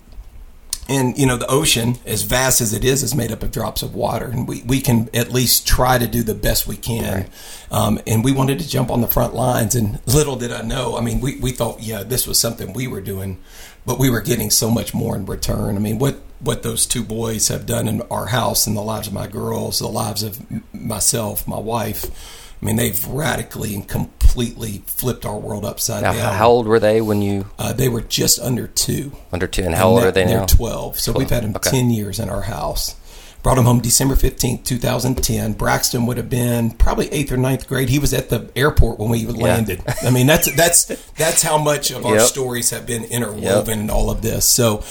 And 0.89 1.17
you 1.17 1.25
know 1.25 1.36
the 1.36 1.48
ocean, 1.48 1.98
as 2.06 2.22
vast 2.22 2.62
as 2.62 2.74
it 2.74 2.86
is, 2.86 3.03
is 3.03 3.13
made 3.13 3.32
up 3.32 3.44
of 3.44 3.51
drops 3.51 3.82
of 3.82 3.94
water, 3.94 4.25
and 4.25 4.48
we, 4.48 4.62
we 4.63 4.79
can 4.79 5.10
at 5.13 5.34
least 5.34 5.67
try 5.67 5.98
to 5.98 6.08
do 6.08 6.24
the 6.24 6.34
best 6.34 6.65
we 6.65 6.77
can. 6.77 7.29
Um, 7.70 8.00
and 8.08 8.24
we 8.24 8.32
wanted 8.32 8.60
to 8.60 8.70
jump 8.70 8.89
on 8.89 9.01
the 9.01 9.08
front 9.08 9.34
lines, 9.34 9.75
and 9.75 10.00
little 10.06 10.38
did 10.38 10.51
I 10.51 10.62
know. 10.62 10.98
I 10.98 11.01
mean, 11.01 11.20
we, 11.20 11.39
we 11.39 11.51
thought, 11.51 11.82
yeah, 11.82 12.03
this 12.03 12.25
was 12.25 12.39
something 12.39 12.72
we 12.72 12.88
were 12.88 13.01
doing, 13.01 13.38
but 13.86 14.00
we 14.00 14.10
were 14.10 14.22
getting 14.22 14.50
so 14.50 14.70
much 14.70 14.94
more 14.94 15.15
in 15.17 15.25
return. 15.25 15.75
I 15.75 15.79
mean, 15.79 16.00
what 16.00 16.20
what 16.39 16.63
those 16.63 16.86
two 16.86 17.03
boys 17.03 17.48
have 17.48 17.65
done 17.65 17.88
in 17.88 18.01
our 18.03 18.27
house, 18.27 18.67
in 18.67 18.75
the 18.75 18.82
lives 18.82 19.08
of 19.08 19.13
my 19.13 19.27
girls, 19.27 19.79
the 19.79 19.88
lives 19.88 20.24
of 20.24 20.39
myself, 20.74 21.48
my 21.48 21.60
wife. 21.60 22.47
I 22.62 22.66
mean, 22.66 22.76
they've 22.76 23.06
radically 23.08 23.76
and 23.76 23.88
completely 23.88 24.82
flipped 24.88 25.26
our 25.26 25.38
world 25.38 25.64
upside 25.64 26.02
Now, 26.04 26.14
down. 26.14 26.34
how 26.34 26.50
old 26.50 26.66
were 26.68 26.80
they 26.80 27.02
when 27.02 27.22
you 27.22 27.46
Uh, 27.60 27.72
they 27.74 27.88
were 27.90 28.02
just 28.02 28.40
under 28.40 28.68
two. 28.68 29.12
under 29.32 29.46
two? 29.48 29.64
And 29.64 29.76
how 29.76 29.90
old 29.90 30.00
And 30.00 30.08
are 30.08 30.12
they 30.12 30.26
they're 30.26 30.40
now? 30.40 30.46
12. 30.48 31.00
So 31.00 31.12
we've 31.12 31.30
had 31.30 31.44
them 31.44 31.56
Okay. 31.56 31.70
10 31.70 31.90
years 31.92 32.20
in 32.20 32.30
our 32.30 32.42
house. 32.42 32.96
Brought 33.44 33.60
him 33.60 33.66
home 33.66 33.80
December 33.80 34.16
15th, 34.16 34.64
2010. 34.66 35.54
Braxton 35.54 36.06
would 36.08 36.18
have 36.18 36.30
been 36.30 36.72
probably 36.72 37.08
eighth 37.14 37.32
or 37.32 37.38
ninth 37.38 37.68
grade. 37.68 37.88
He 37.90 38.00
was 38.00 38.12
at 38.14 38.30
the 38.30 38.50
airport 38.56 38.98
when 39.00 39.10
we 39.10 39.26
landed. 39.28 39.82
I 40.04 40.10
mean, 40.10 40.26
that's 40.28 40.52
that's 40.56 40.86
that's 41.16 41.44
how 41.44 41.58
much 41.60 41.92
of 41.92 42.06
our 42.06 42.16
Yep. 42.16 42.22
stories 42.24 42.72
have 42.72 42.86
been 42.88 43.04
interwoven 43.06 43.80
in 43.82 43.90
all 43.92 44.10
of 44.10 44.22
this. 44.24 44.50
So 44.50 44.84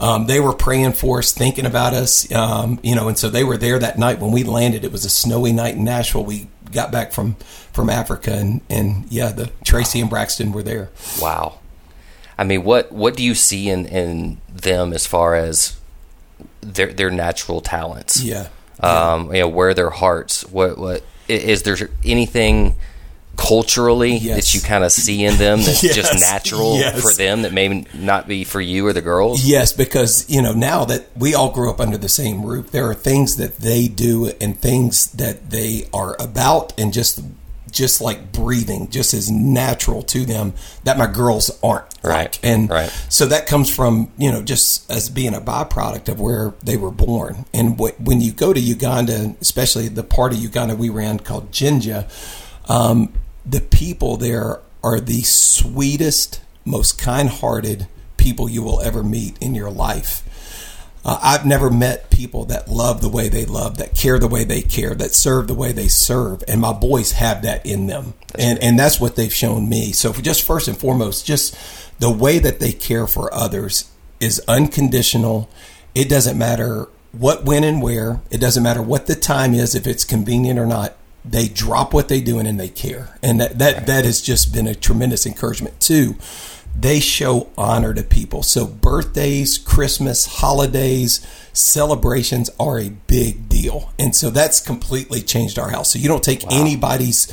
um, 0.00 0.26
they 0.26 0.38
were 0.38 0.52
praying 0.52 0.92
for 0.92 1.18
us, 1.20 1.32
thinking 1.32 1.64
about 1.66 1.94
us, 1.94 2.30
um, 2.30 2.78
you 2.82 2.94
know, 2.94 3.08
and 3.08 3.18
so 3.18 3.30
they 3.30 3.42
were 3.42 3.56
there 3.56 3.78
that 3.78 3.98
night 3.98 4.20
when 4.20 4.30
we 4.30 4.44
landed. 4.44 4.84
It 4.84 4.92
was 4.92 5.04
a 5.06 5.10
snowy 5.10 5.52
night 5.52 5.74
in 5.76 5.82
Nashville. 5.84 6.24
We 6.24 6.48
got 6.74 6.92
back 6.92 7.12
from 7.12 7.34
from 7.72 7.88
Africa, 7.88 8.32
and 8.32 8.60
and 8.68 9.06
yeah, 9.10 9.30
the 9.30 9.50
Tracy 9.64 10.00
and 10.00 10.10
Braxton 10.10 10.52
were 10.52 10.62
there. 10.62 10.90
Wow. 11.20 11.58
I 12.36 12.44
mean, 12.44 12.64
what 12.64 12.92
what 12.92 13.16
do 13.16 13.22
you 13.22 13.34
see 13.34 13.68
in, 13.70 13.86
in 13.86 14.40
them 14.52 14.92
as 14.92 15.06
far 15.06 15.34
as 15.34 15.76
their 16.60 16.92
their 16.92 17.10
natural 17.10 17.60
talents? 17.60 18.22
Yeah. 18.22 18.48
Um, 18.80 19.32
you 19.32 19.40
know, 19.40 19.48
where 19.48 19.68
are 19.68 19.74
their 19.74 19.90
hearts? 19.90 20.42
What 20.48 20.76
what 20.76 21.02
is 21.28 21.62
there 21.62 21.76
anything 22.04 22.76
culturally 23.36 24.16
Yes. 24.16 24.36
that 24.36 24.54
you 24.54 24.60
kind 24.60 24.84
of 24.84 24.92
see 24.92 25.24
in 25.24 25.36
them 25.38 25.58
that's 25.62 25.82
Yes. 25.82 25.94
just 25.94 26.14
natural 26.20 26.78
Yes. 26.78 27.00
for 27.00 27.12
them 27.12 27.42
that 27.42 27.52
may 27.52 27.84
not 27.94 28.26
be 28.28 28.44
for 28.44 28.60
you 28.60 28.86
or 28.86 28.92
the 28.92 29.02
girls? 29.02 29.44
Yes, 29.44 29.72
because 29.72 30.28
you 30.28 30.40
know 30.42 30.52
now 30.52 30.84
that 30.84 31.06
we 31.16 31.34
all 31.34 31.50
grew 31.50 31.70
up 31.70 31.80
under 31.80 31.98
the 31.98 32.08
same 32.08 32.44
roof, 32.44 32.70
there 32.70 32.88
are 32.88 32.94
things 32.94 33.36
that 33.36 33.58
they 33.58 33.88
do 33.88 34.32
and 34.40 34.58
things 34.58 35.10
that 35.12 35.50
they 35.50 35.86
are 35.92 36.16
about, 36.20 36.72
and 36.78 36.92
just 36.92 37.20
just 37.70 38.00
like 38.00 38.30
breathing, 38.30 38.88
just 38.88 39.12
as 39.12 39.28
natural 39.32 40.00
to 40.00 40.24
them 40.24 40.52
that 40.84 40.96
my 40.96 41.08
girls 41.08 41.50
aren't. 41.60 41.86
Right, 42.04 42.24
like. 42.32 42.38
and 42.44 42.70
right. 42.70 42.88
so 43.08 43.26
that 43.26 43.46
comes 43.46 43.74
from 43.74 44.12
you 44.16 44.30
know 44.30 44.42
just 44.42 44.88
as 44.90 45.10
being 45.10 45.34
a 45.34 45.40
byproduct 45.40 46.08
of 46.08 46.20
where 46.20 46.54
they 46.62 46.76
were 46.76 46.92
born. 46.92 47.46
And 47.52 47.76
wh- 47.80 47.98
when 48.00 48.20
you 48.20 48.30
go 48.30 48.52
to 48.52 48.60
Uganda, 48.60 49.34
especially 49.40 49.88
the 49.88 50.04
part 50.04 50.32
of 50.32 50.38
Uganda 50.38 50.76
we 50.76 50.88
ran 50.88 51.18
called 51.18 51.50
Jinja, 51.50 52.06
um, 52.68 53.12
the 53.44 53.60
people 53.60 54.16
there 54.16 54.60
are 54.82 55.00
the 55.00 55.22
sweetest, 55.22 56.40
most 56.64 56.98
kind-hearted 56.98 57.86
people 58.16 58.48
you 58.48 58.62
will 58.62 58.80
ever 58.80 59.02
meet 59.02 59.36
in 59.38 59.54
your 59.54 59.70
life. 59.70 60.22
Uh, 61.04 61.18
I've 61.22 61.44
never 61.44 61.68
met 61.68 62.08
people 62.10 62.46
that 62.46 62.68
love 62.68 63.02
the 63.02 63.10
way 63.10 63.28
they 63.28 63.44
love, 63.44 63.76
that 63.76 63.94
care 63.94 64.18
the 64.18 64.28
way 64.28 64.44
they 64.44 64.62
care, 64.62 64.94
that 64.94 65.14
serve 65.14 65.48
the 65.48 65.54
way 65.54 65.70
they 65.72 65.88
serve, 65.88 66.42
and 66.48 66.60
my 66.60 66.72
boys 66.72 67.12
have 67.12 67.42
that 67.42 67.66
in 67.66 67.86
them, 67.88 68.14
and 68.38 68.58
and 68.62 68.78
that's 68.78 68.98
what 68.98 69.14
they've 69.14 69.32
shown 69.32 69.68
me. 69.68 69.92
So, 69.92 70.14
for 70.14 70.22
just 70.22 70.46
first 70.46 70.66
and 70.66 70.78
foremost, 70.78 71.26
just 71.26 71.54
the 71.98 72.10
way 72.10 72.38
that 72.38 72.58
they 72.58 72.72
care 72.72 73.06
for 73.06 73.32
others 73.34 73.90
is 74.18 74.40
unconditional. 74.48 75.50
It 75.94 76.08
doesn't 76.08 76.38
matter 76.38 76.88
what, 77.12 77.44
when, 77.44 77.64
and 77.64 77.82
where. 77.82 78.20
It 78.30 78.40
doesn't 78.40 78.62
matter 78.62 78.82
what 78.82 79.06
the 79.06 79.14
time 79.14 79.52
is, 79.54 79.74
if 79.74 79.86
it's 79.86 80.04
convenient 80.04 80.58
or 80.58 80.66
not. 80.66 80.96
They 81.24 81.48
drop 81.48 81.94
what 81.94 82.08
they're 82.08 82.20
doing 82.20 82.46
and 82.46 82.60
they 82.60 82.68
care, 82.68 83.16
and 83.22 83.40
that 83.40 83.58
that 83.58 83.86
that 83.86 84.04
has 84.04 84.20
just 84.20 84.52
been 84.52 84.66
a 84.66 84.74
tremendous 84.74 85.26
encouragement 85.26 85.80
too 85.80 86.16
they 86.76 87.00
show 87.00 87.50
honor 87.56 87.94
to 87.94 88.02
people. 88.02 88.42
So 88.42 88.66
birthdays, 88.66 89.58
Christmas, 89.58 90.26
holidays, 90.26 91.24
celebrations 91.52 92.50
are 92.58 92.78
a 92.78 92.90
big 92.90 93.48
deal. 93.48 93.92
And 93.98 94.14
so 94.14 94.30
that's 94.30 94.60
completely 94.60 95.22
changed 95.22 95.58
our 95.58 95.70
house. 95.70 95.92
So 95.92 95.98
you 95.98 96.08
don't 96.08 96.24
take 96.24 96.44
anybody's 96.52 97.32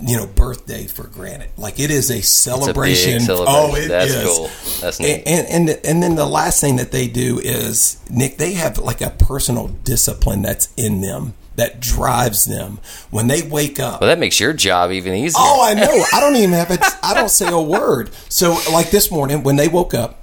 you 0.00 0.16
know 0.16 0.26
birthday 0.26 0.86
for 0.86 1.06
granted. 1.06 1.50
Like 1.58 1.78
it 1.78 1.90
is 1.90 2.10
a 2.10 2.22
celebration. 2.22 3.20
celebration. 3.20 3.54
Oh, 3.54 3.74
it 3.76 3.88
That's 3.88 4.12
is. 4.12 4.24
cool. 4.24 4.50
That's 4.80 5.00
neat. 5.00 5.22
And, 5.26 5.46
and 5.48 5.68
and 5.68 5.80
and 5.84 6.02
then 6.02 6.14
the 6.14 6.26
last 6.26 6.62
thing 6.62 6.76
that 6.76 6.92
they 6.92 7.08
do 7.08 7.38
is 7.38 8.00
Nick. 8.10 8.38
They 8.38 8.54
have 8.54 8.78
like 8.78 9.02
a 9.02 9.10
personal 9.10 9.68
discipline 9.68 10.40
that's 10.40 10.72
in 10.78 11.02
them 11.02 11.34
that 11.56 11.80
drives 11.80 12.44
them 12.44 12.78
when 13.10 13.26
they 13.26 13.42
wake 13.42 13.80
up. 13.80 14.00
Well, 14.00 14.08
that 14.08 14.18
makes 14.18 14.38
your 14.38 14.52
job 14.52 14.92
even 14.92 15.14
easier. 15.14 15.34
Oh, 15.38 15.64
I 15.66 15.74
know. 15.74 16.04
I 16.12 16.20
don't 16.20 16.36
even 16.36 16.52
have 16.52 16.70
it. 16.70 16.80
I 17.02 17.14
don't 17.14 17.30
say 17.30 17.48
a 17.48 17.60
word. 17.60 18.10
So, 18.28 18.58
like 18.72 18.90
this 18.90 19.10
morning 19.10 19.42
when 19.42 19.56
they 19.56 19.68
woke 19.68 19.94
up, 19.94 20.20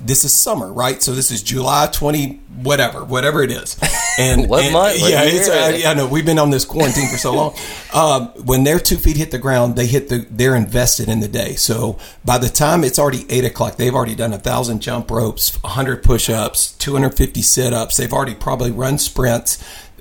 this 0.00 0.22
is 0.22 0.32
summer, 0.32 0.72
right? 0.72 1.02
So 1.02 1.12
this 1.12 1.32
is 1.32 1.42
July 1.42 1.88
twenty, 1.92 2.34
whatever, 2.62 3.04
whatever 3.04 3.42
it 3.42 3.50
is. 3.50 3.76
And 4.16 4.48
What 4.48 4.62
and- 4.62 4.72
month? 4.72 5.00
What 5.00 5.10
Yeah, 5.10 5.22
it's, 5.24 5.48
uh, 5.48 5.88
I 5.88 5.94
know 5.94 6.06
we've 6.06 6.24
been 6.24 6.38
on 6.38 6.50
this 6.50 6.64
quarantine 6.64 7.08
for 7.08 7.16
so 7.16 7.34
long. 7.34 7.54
Um, 7.92 8.28
when 8.44 8.62
their 8.62 8.78
two 8.78 8.96
feet 8.96 9.16
hit 9.16 9.32
the 9.32 9.38
ground, 9.38 9.74
they 9.74 9.86
hit 9.86 10.08
the. 10.08 10.24
They're 10.30 10.54
invested 10.54 11.08
in 11.08 11.18
the 11.18 11.26
day. 11.26 11.54
So 11.56 11.98
by 12.24 12.38
the 12.38 12.48
time 12.48 12.84
it's 12.84 13.00
already 13.00 13.26
eight 13.28 13.44
o'clock, 13.44 13.76
they've 13.76 13.94
already 13.94 14.14
done 14.14 14.32
a 14.32 14.38
thousand 14.38 14.82
jump 14.82 15.10
ropes, 15.10 15.58
hundred 15.64 16.04
push-ups, 16.04 16.72
two 16.74 16.92
hundred 16.92 17.16
fifty 17.16 17.42
sit-ups. 17.42 17.96
They've 17.96 18.12
already 18.12 18.36
probably 18.36 18.70
run 18.70 18.98
sprints. 18.98 19.58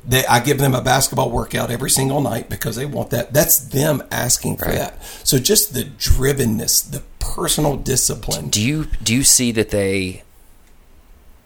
They, 0.07 0.25
I 0.25 0.39
give 0.39 0.57
them 0.57 0.73
a 0.73 0.81
basketball 0.81 1.29
workout 1.31 1.69
every 1.69 1.89
single 1.89 2.21
night 2.21 2.49
because 2.49 2.77
they 2.77 2.85
want 2.85 3.09
that. 3.09 3.33
That's 3.33 3.57
them 3.59 4.01
asking 4.09 4.55
for 4.57 4.65
Right. 4.67 4.75
that. 4.75 5.03
So 5.25 5.37
just 5.37 5.73
the 5.73 5.83
drivenness, 5.83 6.89
the 6.89 7.03
personal 7.19 7.75
discipline. 7.75 8.47
do 8.49 8.61
you 8.61 8.85
do 9.03 9.13
you 9.13 9.23
see 9.23 9.51
that 9.51 9.69
they 9.69 10.23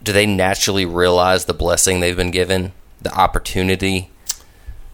do 0.02 0.12
they 0.12 0.26
naturally 0.26 0.86
realize 0.86 1.44
the 1.46 1.54
blessing 1.54 1.98
they've 2.00 2.16
been 2.16 2.30
given, 2.30 2.72
the 3.00 3.12
opportunity? 3.12 4.10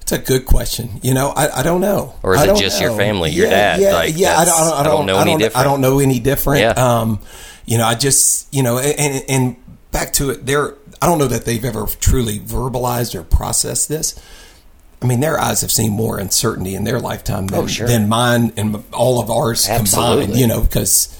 It's 0.00 0.12
a 0.12 0.18
good 0.18 0.46
question. 0.46 1.00
You 1.02 1.12
know, 1.12 1.28
I, 1.36 1.60
I 1.60 1.62
don't 1.62 1.82
know. 1.82 2.14
Or 2.22 2.34
is 2.34 2.42
it 2.42 2.46
don't 2.46 2.58
just 2.58 2.80
your 2.80 2.96
family, 2.96 3.30
your 3.30 3.46
yeah, 3.48 3.50
dad? 3.76 3.80
Yeah, 3.80 3.92
Like, 3.94 4.14
yeah. 4.16 4.38
I 4.38 4.44
don't, 4.46 4.54
I 4.54 4.80
I 4.80 4.82
don't, 4.82 4.96
don't 4.96 5.06
know 5.06 5.16
I 5.18 5.20
any 5.20 5.30
don't, 5.32 5.38
different. 5.40 5.56
I 5.60 5.64
don't 5.64 5.80
know 5.82 5.98
any 5.98 6.18
different. 6.20 6.60
Yeah. 6.62 6.70
Um, 6.70 7.20
you 7.66 7.76
know, 7.76 7.84
I 7.84 7.94
just, 7.94 8.52
you 8.54 8.62
know, 8.62 8.78
and, 8.78 9.24
and 9.28 9.56
back 9.92 10.12
to 10.14 10.30
it, 10.30 10.46
they're, 10.46 10.74
I 11.00 11.06
don't 11.06 11.18
know 11.18 11.28
that 11.28 11.44
they've 11.44 11.64
ever 11.64 11.86
truly 12.00 12.38
verbalized 12.38 13.14
or 13.14 13.22
processed 13.22 13.88
this. 13.88 14.20
I 15.00 15.06
mean, 15.06 15.20
their 15.20 15.38
eyes 15.38 15.60
have 15.60 15.70
seen 15.70 15.92
more 15.92 16.18
uncertainty 16.18 16.74
in 16.74 16.84
their 16.84 16.98
lifetime 16.98 17.44
oh, 17.44 17.46
than, 17.48 17.60
Oh, 17.60 17.66
sure. 17.68 17.86
than 17.86 18.08
mine 18.08 18.52
and 18.56 18.82
all 18.92 19.20
of 19.22 19.30
ours 19.30 19.66
combined. 19.66 20.34
You 20.36 20.46
know, 20.48 20.60
because 20.62 21.14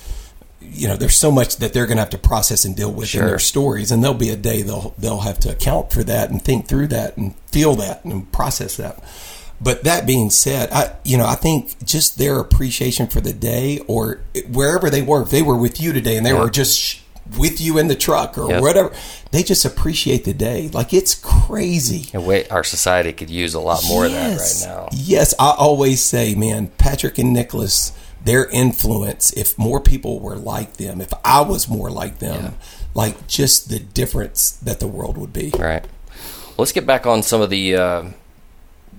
you 0.60 0.88
know 0.88 0.96
there's 0.96 1.16
so 1.16 1.30
much 1.30 1.58
that 1.58 1.72
they're 1.72 1.86
going 1.86 1.96
to 1.96 2.02
have 2.02 2.10
to 2.10 2.18
process 2.18 2.64
and 2.64 2.74
deal 2.76 2.92
with 2.92 3.14
in 3.14 3.24
their 3.24 3.38
stories, 3.38 3.92
and 3.92 4.02
there'll 4.02 4.16
be 4.18 4.30
a 4.30 4.36
day 4.36 4.62
they'll 4.62 4.94
they'll 4.98 5.20
have 5.20 5.38
to 5.40 5.50
account 5.50 5.92
for 5.92 6.02
that 6.04 6.28
and 6.30 6.42
think 6.44 6.66
through 6.66 6.88
that 6.88 7.16
and 7.16 7.36
feel 7.46 7.76
that 7.76 8.04
and 8.04 8.30
process 8.32 8.76
that. 8.78 9.02
But 9.60 9.84
that 9.84 10.06
being 10.06 10.30
said, 10.30 10.70
I 10.72 10.96
you 11.04 11.16
know 11.16 11.26
I 11.26 11.36
think 11.36 11.84
just 11.84 12.18
their 12.18 12.40
appreciation 12.40 13.06
for 13.06 13.20
the 13.20 13.32
day 13.32 13.78
or 13.86 14.20
wherever 14.50 14.90
they 14.90 15.02
were, 15.02 15.22
if 15.22 15.30
they 15.30 15.42
were 15.42 15.56
with 15.56 15.80
you 15.80 15.92
today 15.92 16.16
and 16.16 16.26
they 16.26 16.32
Yeah. 16.32 16.42
were 16.42 16.50
just 16.50 16.97
with 17.36 17.60
you 17.60 17.78
in 17.78 17.88
the 17.88 17.94
truck 17.94 18.38
or 18.38 18.48
Yep. 18.50 18.62
whatever, 18.62 18.92
they 19.32 19.42
just 19.42 19.64
appreciate 19.64 20.24
the 20.24 20.32
day. 20.32 20.68
Like 20.72 20.94
it's 20.94 21.14
crazy. 21.14 22.08
And 22.12 22.26
wait, 22.26 22.50
our 22.50 22.64
society 22.64 23.12
could 23.12 23.28
use 23.30 23.54
a 23.54 23.60
lot 23.60 23.82
more 23.86 24.06
Yes. 24.06 24.62
of 24.64 24.68
that 24.68 24.74
right 24.76 24.82
now. 24.82 24.88
Yes, 24.92 25.34
I 25.38 25.50
always 25.58 26.00
say, 26.00 26.34
man, 26.34 26.68
Patrick 26.78 27.18
and 27.18 27.32
Nicholas, 27.32 27.92
their 28.24 28.46
influence, 28.46 29.32
if 29.34 29.58
more 29.58 29.80
people 29.80 30.20
were 30.20 30.36
like 30.36 30.76
them, 30.78 31.00
if 31.00 31.12
I 31.24 31.40
was 31.42 31.68
more 31.68 31.90
like 31.90 32.18
them, 32.18 32.42
Yeah. 32.44 32.50
like 32.94 33.26
just 33.26 33.68
the 33.68 33.78
difference 33.78 34.50
that 34.62 34.80
the 34.80 34.88
world 34.88 35.18
would 35.18 35.32
be. 35.32 35.52
Right. 35.58 35.84
Let's 36.56 36.72
get 36.72 36.86
back 36.86 37.06
on 37.06 37.22
some 37.22 37.40
of 37.40 37.50
the 37.50 37.76
uh, 37.76 38.04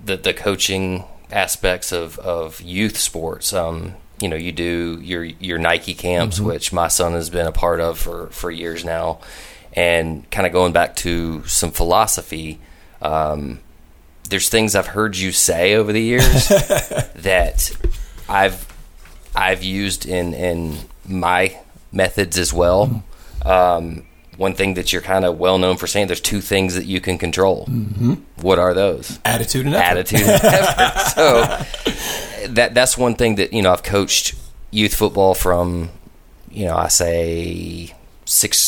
the, 0.04 0.16
the 0.16 0.32
coaching 0.32 1.04
aspects 1.30 1.92
of, 1.92 2.18
of 2.20 2.60
youth 2.62 2.96
sports. 2.96 3.52
Um, 3.52 3.94
you 4.20 4.28
know, 4.28 4.36
you 4.36 4.52
do 4.52 4.98
your 5.02 5.24
your 5.24 5.58
Nike 5.58 5.94
camps, 5.94 6.36
Mm-hmm. 6.38 6.46
which 6.46 6.72
my 6.72 6.88
son 6.88 7.12
has 7.12 7.30
been 7.30 7.46
a 7.46 7.52
part 7.52 7.80
of 7.80 7.98
for, 7.98 8.26
for 8.28 8.50
years 8.50 8.84
now, 8.84 9.18
and 9.72 10.30
kind 10.30 10.46
of 10.46 10.52
going 10.52 10.72
back 10.72 10.96
to 10.96 11.44
some 11.46 11.70
philosophy. 11.70 12.58
Um, 13.02 13.60
there's 14.28 14.48
things 14.48 14.74
I've 14.76 14.88
heard 14.88 15.16
you 15.16 15.32
say 15.32 15.74
over 15.74 15.92
the 15.92 16.02
years 16.02 16.48
that 17.16 17.70
I've 18.28 18.66
I've 19.34 19.62
used 19.64 20.06
in 20.06 20.34
in 20.34 20.76
my 21.08 21.56
methods 21.92 22.38
as 22.38 22.52
well. 22.52 23.02
Um, 23.44 24.04
one 24.36 24.54
thing 24.54 24.74
that 24.74 24.92
you're 24.92 25.02
kind 25.02 25.24
of 25.24 25.38
well 25.38 25.58
known 25.58 25.76
for 25.76 25.86
saying 25.86 26.06
there's 26.06 26.20
two 26.20 26.40
things 26.40 26.74
that 26.74 26.86
you 26.86 27.00
can 27.00 27.18
control. 27.18 27.66
Mm-hmm. 27.66 28.14
What 28.40 28.58
are 28.58 28.72
those? 28.72 29.18
Attitude 29.24 29.66
and 29.66 29.74
effort. 29.74 30.12
Attitude 30.12 30.20
and 30.22 30.44
effort. 30.44 31.06
So 31.14 32.29
that 32.54 32.74
that's 32.74 32.96
one 32.96 33.14
thing 33.14 33.36
that 33.36 33.52
you 33.52 33.62
know 33.62 33.72
I've 33.72 33.82
coached 33.82 34.34
youth 34.70 34.94
football 34.94 35.34
from 35.34 35.90
you 36.50 36.66
know 36.66 36.76
I 36.76 36.88
say 36.88 37.94
six 38.24 38.58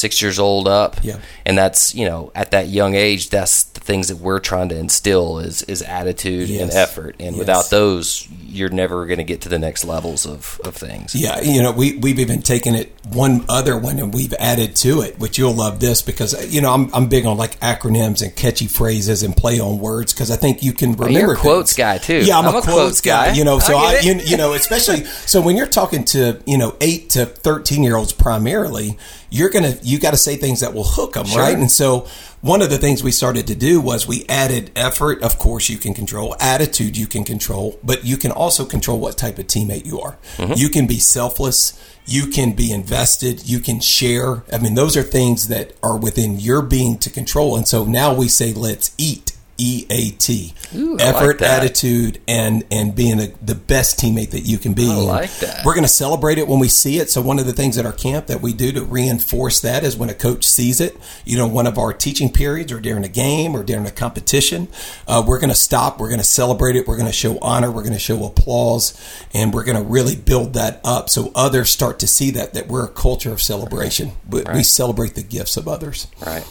six 0.00 0.20
years 0.22 0.38
old 0.38 0.66
up. 0.66 0.96
Yeah. 1.02 1.18
And 1.46 1.56
that's 1.58 1.94
you 1.94 2.06
know 2.06 2.32
at 2.34 2.50
that 2.52 2.68
young 2.68 2.94
age 2.94 3.30
that's 3.30 3.64
the 3.64 3.80
things 3.80 4.08
that 4.08 4.16
we're 4.16 4.40
trying 4.40 4.68
to 4.70 4.76
instill 4.76 5.38
is 5.38 5.62
is 5.62 5.82
attitude 5.82 6.50
and 6.50 6.70
effort. 6.70 7.16
And 7.20 7.36
Yes. 7.36 7.38
without 7.38 7.70
those, 7.70 8.26
you're 8.46 8.68
never 8.70 9.06
going 9.06 9.18
to 9.18 9.24
get 9.24 9.42
to 9.42 9.48
the 9.48 9.58
next 9.58 9.84
levels 9.84 10.26
of 10.26 10.60
of 10.64 10.74
things. 10.74 11.14
Yeah, 11.14 11.40
you 11.40 11.62
know, 11.62 11.72
we 11.72 11.96
we've 11.98 12.18
even 12.18 12.42
taken 12.42 12.74
it 12.74 12.92
one 13.12 13.44
other 13.48 13.76
one 13.78 13.98
and 13.98 14.12
we've 14.14 14.34
added 14.34 14.74
to 14.76 15.02
it, 15.02 15.18
which 15.18 15.38
you'll 15.38 15.54
love 15.54 15.80
this 15.80 16.02
because 16.02 16.34
uh, 16.34 16.46
you 16.48 16.60
know 16.60 16.72
I'm 16.72 16.92
I'm 16.94 17.08
big 17.08 17.26
on 17.26 17.36
like 17.36 17.58
acronyms 17.60 18.22
and 18.22 18.34
catchy 18.34 18.66
phrases 18.66 19.22
and 19.22 19.36
play 19.36 19.60
on 19.60 19.78
words 19.78 20.12
because 20.12 20.30
I 20.30 20.36
think 20.36 20.62
you 20.62 20.72
can 20.72 20.92
remember 20.92 21.18
you're 21.18 21.32
a 21.34 21.36
quotes 21.36 21.74
guy, 21.76 21.98
too. 21.98 22.20
Yeah, 22.24 22.38
I'm, 22.38 22.46
I'm 22.48 22.54
a, 22.54 22.58
a 22.58 22.62
quotes, 22.62 23.00
guy. 23.00 23.28
guy. 23.28 23.34
You 23.34 23.44
know, 23.44 23.58
so 23.58 23.76
I 23.76 23.96
I, 23.96 24.00
you, 24.00 24.14
you 24.24 24.36
know 24.36 24.52
especially 24.54 25.04
so 25.04 25.40
when 25.40 25.56
you're 25.56 25.66
talking 25.66 26.04
to 26.06 26.40
you 26.46 26.58
know 26.58 26.74
eight 26.80 27.10
to 27.10 27.26
thirteen 27.26 27.82
year 27.82 27.96
olds 27.96 28.12
primarily, 28.12 28.98
you're 29.30 29.48
gonna 29.48 29.76
you 29.82 29.98
got 29.98 30.10
to 30.10 30.16
say 30.16 30.36
things 30.36 30.60
that 30.60 30.74
will 30.74 30.84
hook 30.84 31.14
them, 31.14 31.26
right? 31.36 31.56
And 31.56 31.70
so 31.70 32.06
one 32.40 32.62
of 32.62 32.70
the 32.70 32.78
things 32.78 33.02
we 33.02 33.12
started 33.12 33.46
to 33.46 33.54
do 33.54 33.80
was 33.80 34.06
we 34.06 34.24
added 34.28 34.72
effort. 34.74 35.22
Of 35.22 35.38
course, 35.38 35.68
you 35.68 35.78
can 35.78 35.94
control 35.94 36.34
attitude. 36.40 36.96
You 36.96 37.06
can 37.06 37.24
control, 37.24 37.78
but 37.82 38.04
you 38.04 38.16
can 38.16 38.32
also 38.32 38.64
control 38.64 38.98
what 38.98 39.16
type 39.16 39.38
of 39.38 39.46
teammate 39.46 39.86
you 39.86 40.00
are. 40.00 40.18
Mm-hmm. 40.36 40.54
You 40.56 40.68
can 40.68 40.86
be 40.86 40.98
selfless. 40.98 41.78
You 42.06 42.26
can 42.26 42.52
be 42.52 42.72
invested. 42.72 43.48
You 43.48 43.60
can 43.60 43.78
share. 43.78 44.42
I 44.52 44.58
mean, 44.58 44.74
those 44.74 44.96
are 44.96 45.02
things 45.02 45.48
that 45.48 45.74
are 45.82 45.96
within 45.96 46.40
your 46.40 46.62
being 46.62 46.98
to 46.98 47.10
control. 47.10 47.56
And 47.56 47.68
so 47.68 47.84
now 47.84 48.14
we 48.14 48.26
say, 48.26 48.52
let's 48.52 48.94
eat. 48.98 49.29
E 49.60 49.86
A 49.90 50.10
T. 50.10 50.54
Ooh, 50.74 50.96
Effort, 50.98 51.40
like 51.40 51.50
attitude, 51.50 52.20
and 52.26 52.64
and 52.70 52.94
being 52.94 53.20
a, 53.20 53.26
the 53.44 53.54
best 53.54 53.98
teammate 53.98 54.30
that 54.30 54.40
you 54.40 54.56
can 54.56 54.72
be. 54.72 54.90
I 54.90 54.94
like 54.94 55.36
that. 55.38 55.64
We're 55.64 55.74
going 55.74 55.84
to 55.84 55.88
celebrate 55.88 56.38
it 56.38 56.48
when 56.48 56.60
we 56.60 56.68
see 56.68 56.98
it. 56.98 57.10
So 57.10 57.20
one 57.20 57.38
of 57.38 57.44
the 57.44 57.52
things 57.52 57.76
at 57.76 57.84
our 57.84 57.92
camp 57.92 58.28
that 58.28 58.40
we 58.40 58.54
do 58.54 58.72
to 58.72 58.82
reinforce 58.82 59.60
that 59.60 59.84
is 59.84 59.96
when 59.96 60.08
a 60.08 60.14
coach 60.14 60.44
sees 60.44 60.80
it, 60.80 60.96
you 61.26 61.36
know, 61.36 61.46
one 61.46 61.66
of 61.66 61.76
our 61.76 61.92
teaching 61.92 62.32
periods 62.32 62.72
or 62.72 62.80
during 62.80 63.04
a 63.04 63.08
game 63.08 63.54
or 63.54 63.62
during 63.62 63.86
a 63.86 63.90
competition, 63.90 64.68
uh, 65.06 65.22
we're 65.26 65.40
going 65.40 65.50
to 65.50 65.54
stop. 65.54 66.00
We're 66.00 66.08
going 66.08 66.20
to 66.20 66.24
celebrate 66.24 66.76
it. 66.76 66.86
We're 66.88 66.96
going 66.96 67.08
to 67.08 67.12
show 67.12 67.38
honor. 67.40 67.70
We're 67.70 67.82
going 67.82 67.92
to 67.92 67.98
show 67.98 68.24
applause, 68.24 68.98
and 69.34 69.52
we're 69.52 69.64
going 69.64 69.76
to 69.76 69.84
really 69.84 70.16
build 70.16 70.54
that 70.54 70.80
up 70.84 71.10
so 71.10 71.32
others 71.34 71.68
start 71.68 71.98
to 71.98 72.06
see 72.06 72.30
that 72.30 72.54
that 72.54 72.68
we're 72.68 72.84
a 72.84 72.88
culture 72.88 73.32
of 73.32 73.42
celebration. 73.42 74.12
We, 74.28 74.44
we 74.54 74.62
celebrate 74.62 75.14
the 75.16 75.22
gifts 75.22 75.56
of 75.56 75.68
others. 75.68 76.06
Right. 76.24 76.46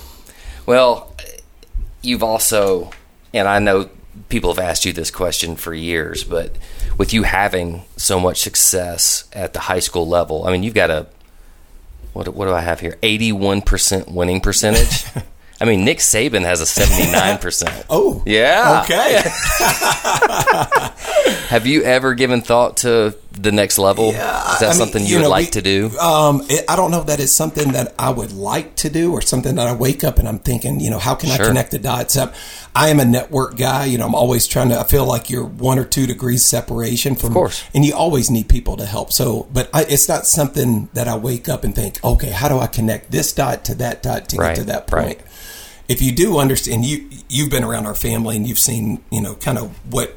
Well, 0.66 1.16
you've 2.01 2.24
also, 2.24 2.92
and 3.33 3.48
I 3.48 3.59
know 3.59 3.89
people 4.29 4.53
have 4.53 4.63
asked 4.63 4.86
you 4.86 4.93
this 4.93 5.12
question 5.12 5.55
for 5.55 5.74
years, 5.74 6.24
but 6.24 6.55
with 6.98 7.13
you 7.13 7.24
having 7.24 7.83
so 7.95 8.19
much 8.19 8.41
success 8.41 9.25
at 9.33 9.53
the 9.53 9.59
high 9.59 9.79
school 9.79 10.07
level, 10.07 10.45
I 10.45 10.51
mean, 10.51 10.63
you've 10.63 10.74
got 10.74 10.89
a 10.89 11.07
what? 12.13 12.27
What 12.29 12.45
do 12.45 12.53
I 12.53 12.62
have 12.62 12.79
here? 12.79 12.98
Eighty-one 13.03 13.62
percent 13.62 14.09
winning 14.09 14.41
percentage. 14.41 15.05
I 15.62 15.66
mean, 15.66 15.84
Nick 15.84 15.98
Saban 16.00 16.44
has 16.44 16.62
a 16.62 16.66
seventy-nine 16.66 17.38
percent. 17.39 17.86
Oh, 17.89 18.24
Yeah. 18.25 18.82
okay. 18.86 19.22
Have 21.50 21.66
you 21.66 21.84
ever 21.84 22.13
given 22.13 22.42
thought 22.42 22.78
to 22.78 23.16
the 23.32 23.51
next 23.51 23.78
level? 23.80 24.12
Yeah, 24.12 24.54
Is 24.54 24.60
that 24.60 24.66
I 24.66 24.70
mean, 24.70 24.78
something 24.78 25.04
you, 25.04 25.16
you 25.16 25.20
would 25.24 25.30
like 25.30 25.48
we- 25.48 25.51
to 25.51 25.62
do? 25.62 25.98
Um, 26.00 26.44
it, 26.50 26.66
I 26.70 26.75
don't 26.75 26.92
know 26.92 27.04
that 27.04 27.20
it's 27.20 27.32
something 27.32 27.72
that 27.74 27.94
I 27.98 28.10
would 28.10 28.32
like 28.32 28.75
to 28.78 28.89
do 28.89 29.12
or 29.12 29.22
something 29.22 29.56
that 29.56 29.68
I 29.68 29.74
wake 29.74 30.04
up 30.04 30.20
and 30.20 30.28
I'm 30.28 30.39
thinking, 30.39 30.80
you 30.80 30.89
know, 30.89 31.00
how 31.00 31.16
can 31.16 31.30
Sure. 31.30 31.46
I 31.46 31.48
connect 31.48 31.72
the 31.72 31.80
dots? 31.80 32.18
I'm, 32.18 32.32
I 32.75 32.89
am 32.89 33.00
a 33.00 33.06
network 33.06 33.58
guy. 33.58 33.86
You 33.86 33.98
know, 33.98 34.06
I'm 34.06 34.16
always 34.16 34.48
trying 34.48 34.70
to. 34.70 34.80
I 34.80 34.84
feel 34.84 35.06
like 35.06 35.30
you're 35.30 35.46
one 35.46 35.80
or 35.80 35.86
two 35.86 36.06
degrees 36.06 36.46
separation 36.46 37.16
from, 37.16 37.30
Of 37.30 37.34
course. 37.34 37.63
and 37.74 37.84
you 37.84 37.94
always 37.96 38.30
need 38.30 38.48
people 38.50 38.78
to 38.78 38.86
help. 38.86 39.12
So, 39.12 39.48
but 39.51 39.70
I, 39.74 39.84
it's 39.84 40.08
not 40.08 40.25
something 40.28 40.89
that 40.94 41.08
I 41.08 41.18
wake 41.18 41.50
up 41.50 41.63
and 41.63 41.74
think, 41.75 42.04
okay, 42.04 42.30
how 42.30 42.48
do 42.50 42.60
I 42.60 42.68
connect 42.68 43.12
this 43.12 43.34
dot 43.34 43.66
to 43.66 43.75
that 43.75 44.04
dot 44.04 44.30
to 44.30 44.38
Right, 44.38 44.56
get 44.56 44.62
to 44.62 44.68
that 44.68 44.88
point? 44.88 45.06
right. 45.06 45.22
If 45.89 46.01
you 46.01 46.12
do 46.13 46.38
understand, 46.39 46.86
you 46.86 47.10
you've 47.27 47.50
been 47.50 47.63
around 47.65 47.86
our 47.88 47.96
family 47.96 48.38
and 48.38 48.48
you've 48.48 48.60
seen, 48.60 49.03
you 49.12 49.22
know, 49.22 49.36
kind 49.36 49.58
of 49.58 49.72
what 49.93 50.15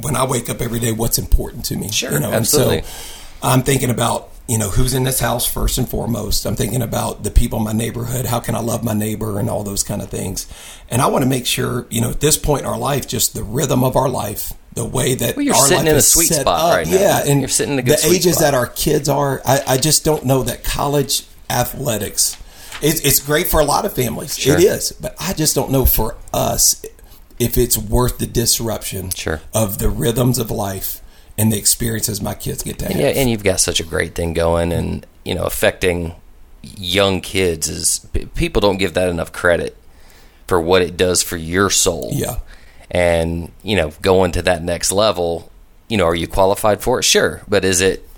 when 0.00 0.14
I 0.14 0.24
wake 0.26 0.48
up 0.50 0.60
every 0.60 0.78
day, 0.78 0.92
what's 0.92 1.18
important 1.18 1.64
to 1.66 1.76
me. 1.76 1.90
Sure, 1.90 2.12
you 2.12 2.20
know, 2.20 2.30
absolutely. 2.32 2.78
And 2.78 2.86
so 2.86 3.16
I'm 3.42 3.62
thinking 3.62 3.90
about 3.90 4.28
you 4.48 4.58
know 4.58 4.68
who's 4.68 4.94
in 4.94 5.02
this 5.04 5.18
house 5.18 5.50
first 5.50 5.78
and 5.78 5.88
foremost. 5.88 6.44
I'm 6.46 6.54
thinking 6.54 6.82
about 6.82 7.24
the 7.24 7.30
people 7.30 7.58
in 7.58 7.64
my 7.64 7.72
neighborhood. 7.72 8.26
How 8.26 8.38
can 8.40 8.54
I 8.54 8.60
love 8.60 8.84
my 8.84 8.92
neighbor 8.92 9.40
and 9.40 9.50
all 9.50 9.64
those 9.64 9.82
kind 9.82 10.02
of 10.02 10.10
things. 10.10 10.46
And 10.88 11.02
I 11.02 11.06
want 11.06 11.24
to 11.24 11.28
make 11.28 11.46
sure 11.46 11.86
you 11.90 12.00
know 12.02 12.10
at 12.10 12.20
this 12.20 12.36
point 12.36 12.62
in 12.62 12.66
our 12.68 12.78
life, 12.78 13.08
just 13.08 13.34
the 13.34 13.42
rhythm 13.42 13.82
of 13.82 13.96
our 13.96 14.08
life, 14.08 14.52
the 14.74 14.84
way 14.84 15.14
that 15.14 15.34
Well, 15.36 15.44
you're 15.46 15.54
our 15.54 15.62
sitting 15.66 15.84
life 15.86 15.92
in 15.92 15.96
a 15.96 16.02
sweet 16.02 16.26
spot 16.28 16.46
up. 16.60 16.76
right 16.76 16.86
now. 16.86 16.92
Yeah, 16.92 17.24
and 17.26 17.40
You're 17.40 17.48
sitting 17.48 17.72
in 17.74 17.78
a 17.80 17.82
good 17.82 17.98
the 17.98 18.06
ages 18.06 18.34
spot. 18.36 18.42
that 18.52 18.54
our 18.54 18.66
kids 18.66 19.08
are. 19.08 19.40
I, 19.46 19.62
I 19.66 19.76
just 19.78 20.04
don't 20.04 20.24
know 20.26 20.42
that 20.44 20.62
college 20.62 21.24
athletics. 21.50 22.36
It's, 22.82 23.00
it's 23.00 23.18
great 23.20 23.46
for 23.48 23.60
a 23.60 23.64
lot 23.64 23.84
of 23.84 23.94
families. 23.94 24.38
Sure. 24.38 24.56
It 24.56 24.64
is, 24.64 24.92
but 24.92 25.14
I 25.18 25.32
just 25.32 25.54
don't 25.54 25.70
know 25.70 25.84
for 25.86 26.16
us 26.32 26.84
if 27.38 27.56
it's 27.58 27.76
worth 27.76 28.18
the 28.18 28.26
disruption 28.26 29.10
Sure. 29.10 29.40
of 29.54 29.78
the 29.78 29.88
rhythms 29.88 30.38
of 30.38 30.50
life 30.50 31.00
and 31.38 31.52
the 31.52 31.58
experiences 31.58 32.20
my 32.22 32.34
kids 32.34 32.62
get 32.62 32.78
to 32.80 32.86
have. 32.86 32.96
Yeah, 32.96 33.08
and 33.08 33.28
you've 33.30 33.44
got 33.44 33.60
such 33.60 33.78
a 33.80 33.84
great 33.84 34.14
thing 34.14 34.32
going, 34.32 34.72
and 34.72 35.06
you 35.24 35.34
know, 35.34 35.44
affecting 35.44 36.14
young 36.62 37.20
kids 37.20 37.68
is 37.68 38.06
people 38.34 38.60
don't 38.60 38.78
give 38.78 38.94
that 38.94 39.08
enough 39.08 39.32
credit 39.32 39.76
for 40.46 40.60
what 40.60 40.80
it 40.82 40.96
does 40.96 41.22
for 41.22 41.36
your 41.36 41.68
soul. 41.70 42.10
Yeah. 42.12 42.36
and 42.90 43.52
you 43.62 43.76
know, 43.76 43.92
going 44.02 44.32
to 44.32 44.42
that 44.42 44.62
next 44.62 44.92
level. 44.92 45.50
You 45.88 45.96
know, 45.98 46.04
are 46.06 46.14
you 46.14 46.26
qualified 46.26 46.80
for 46.80 46.98
it? 46.98 47.02
Sure, 47.04 47.42
but 47.48 47.64
is 47.64 47.80
it 47.80 48.08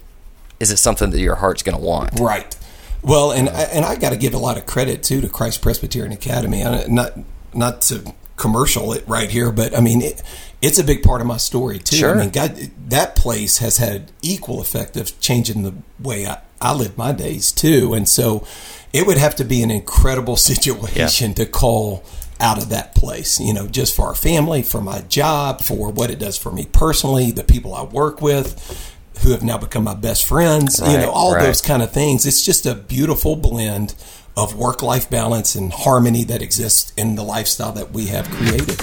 is 0.61 0.71
it 0.71 0.77
something 0.79 1.11
that 1.11 1.21
your 1.21 1.37
heart's 1.37 1.63
going 1.63 1.77
to 1.77 1.83
want? 1.85 2.19
Right. 2.21 2.55
Well, 3.03 3.31
and 3.33 3.49
I- 3.49 3.63
and 3.73 3.85
I 3.85 3.97
got 3.97 4.11
to 4.11 4.17
give 4.17 4.35
a 4.35 4.39
lot 4.39 4.57
of 4.59 4.67
credit 4.67 5.03
too 5.03 5.21
to 5.21 5.29
Christ 5.29 5.63
Presbyterian 5.63 6.13
Academy. 6.13 6.65
I, 6.65 6.87
not 6.87 7.13
not 7.55 7.81
to 7.83 8.13
commercial 8.37 8.93
it 8.93 9.03
right 9.09 9.31
here, 9.31 9.51
but 9.51 9.77
I 9.77 9.81
mean 9.81 10.01
it, 10.03 10.23
it's 10.63 10.79
a 10.79 10.85
big 10.85 11.03
part 11.03 11.21
of 11.21 11.27
my 11.27 11.37
story 11.39 11.79
too. 11.79 11.97
Sure. 11.97 12.15
I 12.17 12.21
mean, 12.21 12.31
God, 12.31 12.57
that 12.89 13.17
place 13.17 13.59
has 13.59 13.79
had 13.79 14.11
equal 14.23 14.61
effect 14.61 14.97
of 14.97 15.19
changing 15.21 15.63
the 15.63 15.75
way 16.01 16.27
I, 16.27 16.39
I 16.61 16.75
live 16.75 16.97
my 16.99 17.13
days 17.13 17.53
too, 17.53 17.95
and 17.95 18.09
so 18.09 18.47
it 18.93 19.07
would 19.07 19.19
have 19.19 19.37
to 19.37 19.45
be 19.45 19.63
an 19.63 19.71
incredible 19.71 20.37
situation 20.53 21.35
to 21.35 21.47
call 21.47 22.03
out 22.41 22.59
of 22.59 22.69
that 22.69 22.95
place. 22.95 23.41
You 23.41 23.55
know, 23.55 23.67
just 23.67 23.95
for 23.97 24.07
our 24.09 24.15
family, 24.15 24.63
for 24.63 24.81
my 24.81 25.01
job, 25.03 25.63
for 25.63 25.91
what 25.91 26.11
it 26.11 26.19
does 26.19 26.37
for 26.39 26.51
me 26.53 26.67
personally, 26.71 27.31
the 27.31 27.45
people 27.45 27.75
I 27.75 27.83
work 27.85 28.21
with. 28.21 28.95
Who 29.23 29.33
have 29.33 29.43
now 29.43 29.59
become 29.59 29.85
my 29.85 29.95
best 29.95 30.27
friends, 30.27 30.79
you 30.79 30.87
know, 30.87 31.11
all 31.11 31.35
right. 31.35 31.43
those 31.43 31.61
kind 31.61 31.83
of 31.83 31.91
things. 31.91 32.25
It's 32.25 32.45
just 32.45 32.67
a 32.67 32.75
beautiful 32.75 33.37
blend 33.37 33.95
of 34.37 34.55
work 34.55 34.83
life 34.83 35.11
balance 35.11 35.57
and 35.57 35.73
harmony 35.73 36.23
that 36.25 36.41
exists 36.41 36.93
in 36.97 37.17
the 37.17 37.25
lifestyle 37.25 37.73
that 37.73 37.91
we 37.91 38.07
have 38.07 38.31
created. 38.31 38.81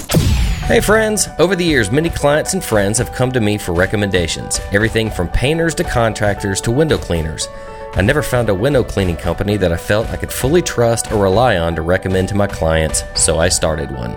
Hey 0.66 0.80
friends! 0.80 1.28
Over 1.38 1.56
the 1.56 1.64
years, 1.64 1.90
many 1.90 2.10
clients 2.10 2.52
and 2.52 2.62
friends 2.62 2.98
have 2.98 3.12
come 3.12 3.32
to 3.32 3.40
me 3.40 3.56
for 3.56 3.72
recommendations. 3.72 4.60
Everything 4.72 5.10
from 5.10 5.28
painters 5.28 5.74
to 5.76 5.84
contractors 5.84 6.60
to 6.62 6.70
window 6.70 6.98
cleaners. 6.98 7.48
I 7.94 8.02
never 8.02 8.22
found 8.22 8.50
a 8.50 8.54
window 8.54 8.84
cleaning 8.84 9.16
company 9.16 9.56
that 9.56 9.72
I 9.72 9.78
felt 9.78 10.08
I 10.08 10.16
could 10.16 10.32
fully 10.32 10.60
trust 10.60 11.10
or 11.10 11.22
rely 11.22 11.56
on 11.56 11.74
to 11.76 11.82
recommend 11.82 12.28
to 12.28 12.34
my 12.34 12.46
clients, 12.46 13.02
so 13.14 13.38
I 13.38 13.48
started 13.48 13.90
one. 13.90 14.14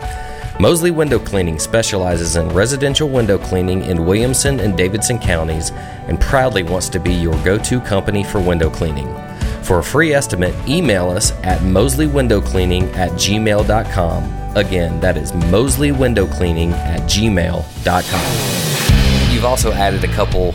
Mosley 0.59 0.91
Window 0.91 1.19
Cleaning 1.19 1.57
specializes 1.57 2.35
in 2.35 2.49
residential 2.49 3.07
window 3.07 3.37
cleaning 3.37 3.81
in 3.85 4.05
Williamson 4.05 4.59
and 4.59 4.77
Davidson 4.77 5.17
counties 5.17 5.71
and 5.71 6.19
proudly 6.19 6.63
wants 6.63 6.89
to 6.89 6.99
be 6.99 7.13
your 7.13 7.41
go 7.45 7.57
to 7.59 7.79
company 7.79 8.25
for 8.25 8.41
window 8.41 8.69
cleaning. 8.69 9.07
For 9.63 9.79
a 9.79 9.83
free 9.83 10.11
estimate, 10.13 10.53
email 10.67 11.09
us 11.09 11.31
at 11.43 11.61
mosleywindowcleaning 11.61 12.93
at 12.95 13.11
gmail.com. 13.11 14.57
Again, 14.57 14.99
that 14.99 15.15
is 15.15 15.31
mosleywindowcleaning 15.31 16.71
at 16.73 16.99
gmail.com. 17.01 19.33
You've 19.33 19.45
also 19.45 19.71
added 19.71 20.03
a 20.03 20.07
couple 20.13 20.53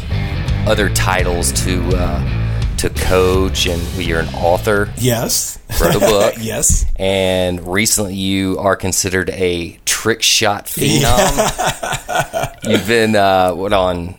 other 0.68 0.90
titles 0.90 1.50
to 1.64 1.82
uh, 1.96 2.40
to 2.76 2.90
coach, 2.90 3.66
and 3.66 3.80
you're 3.94 4.20
an 4.20 4.28
author, 4.34 4.92
Yes. 4.98 5.58
wrote 5.80 5.94
a 5.94 6.00
book, 6.00 6.34
yes. 6.40 6.84
and 6.96 7.66
recently 7.72 8.14
you 8.16 8.58
are 8.58 8.76
considered 8.76 9.30
a 9.30 9.78
trick 10.04 10.20
shot 10.20 10.66
phenom. 10.74 12.54
You've 12.68 12.86
been 12.86 13.16
uh, 13.16 13.54
what 13.54 13.72
on 13.72 14.16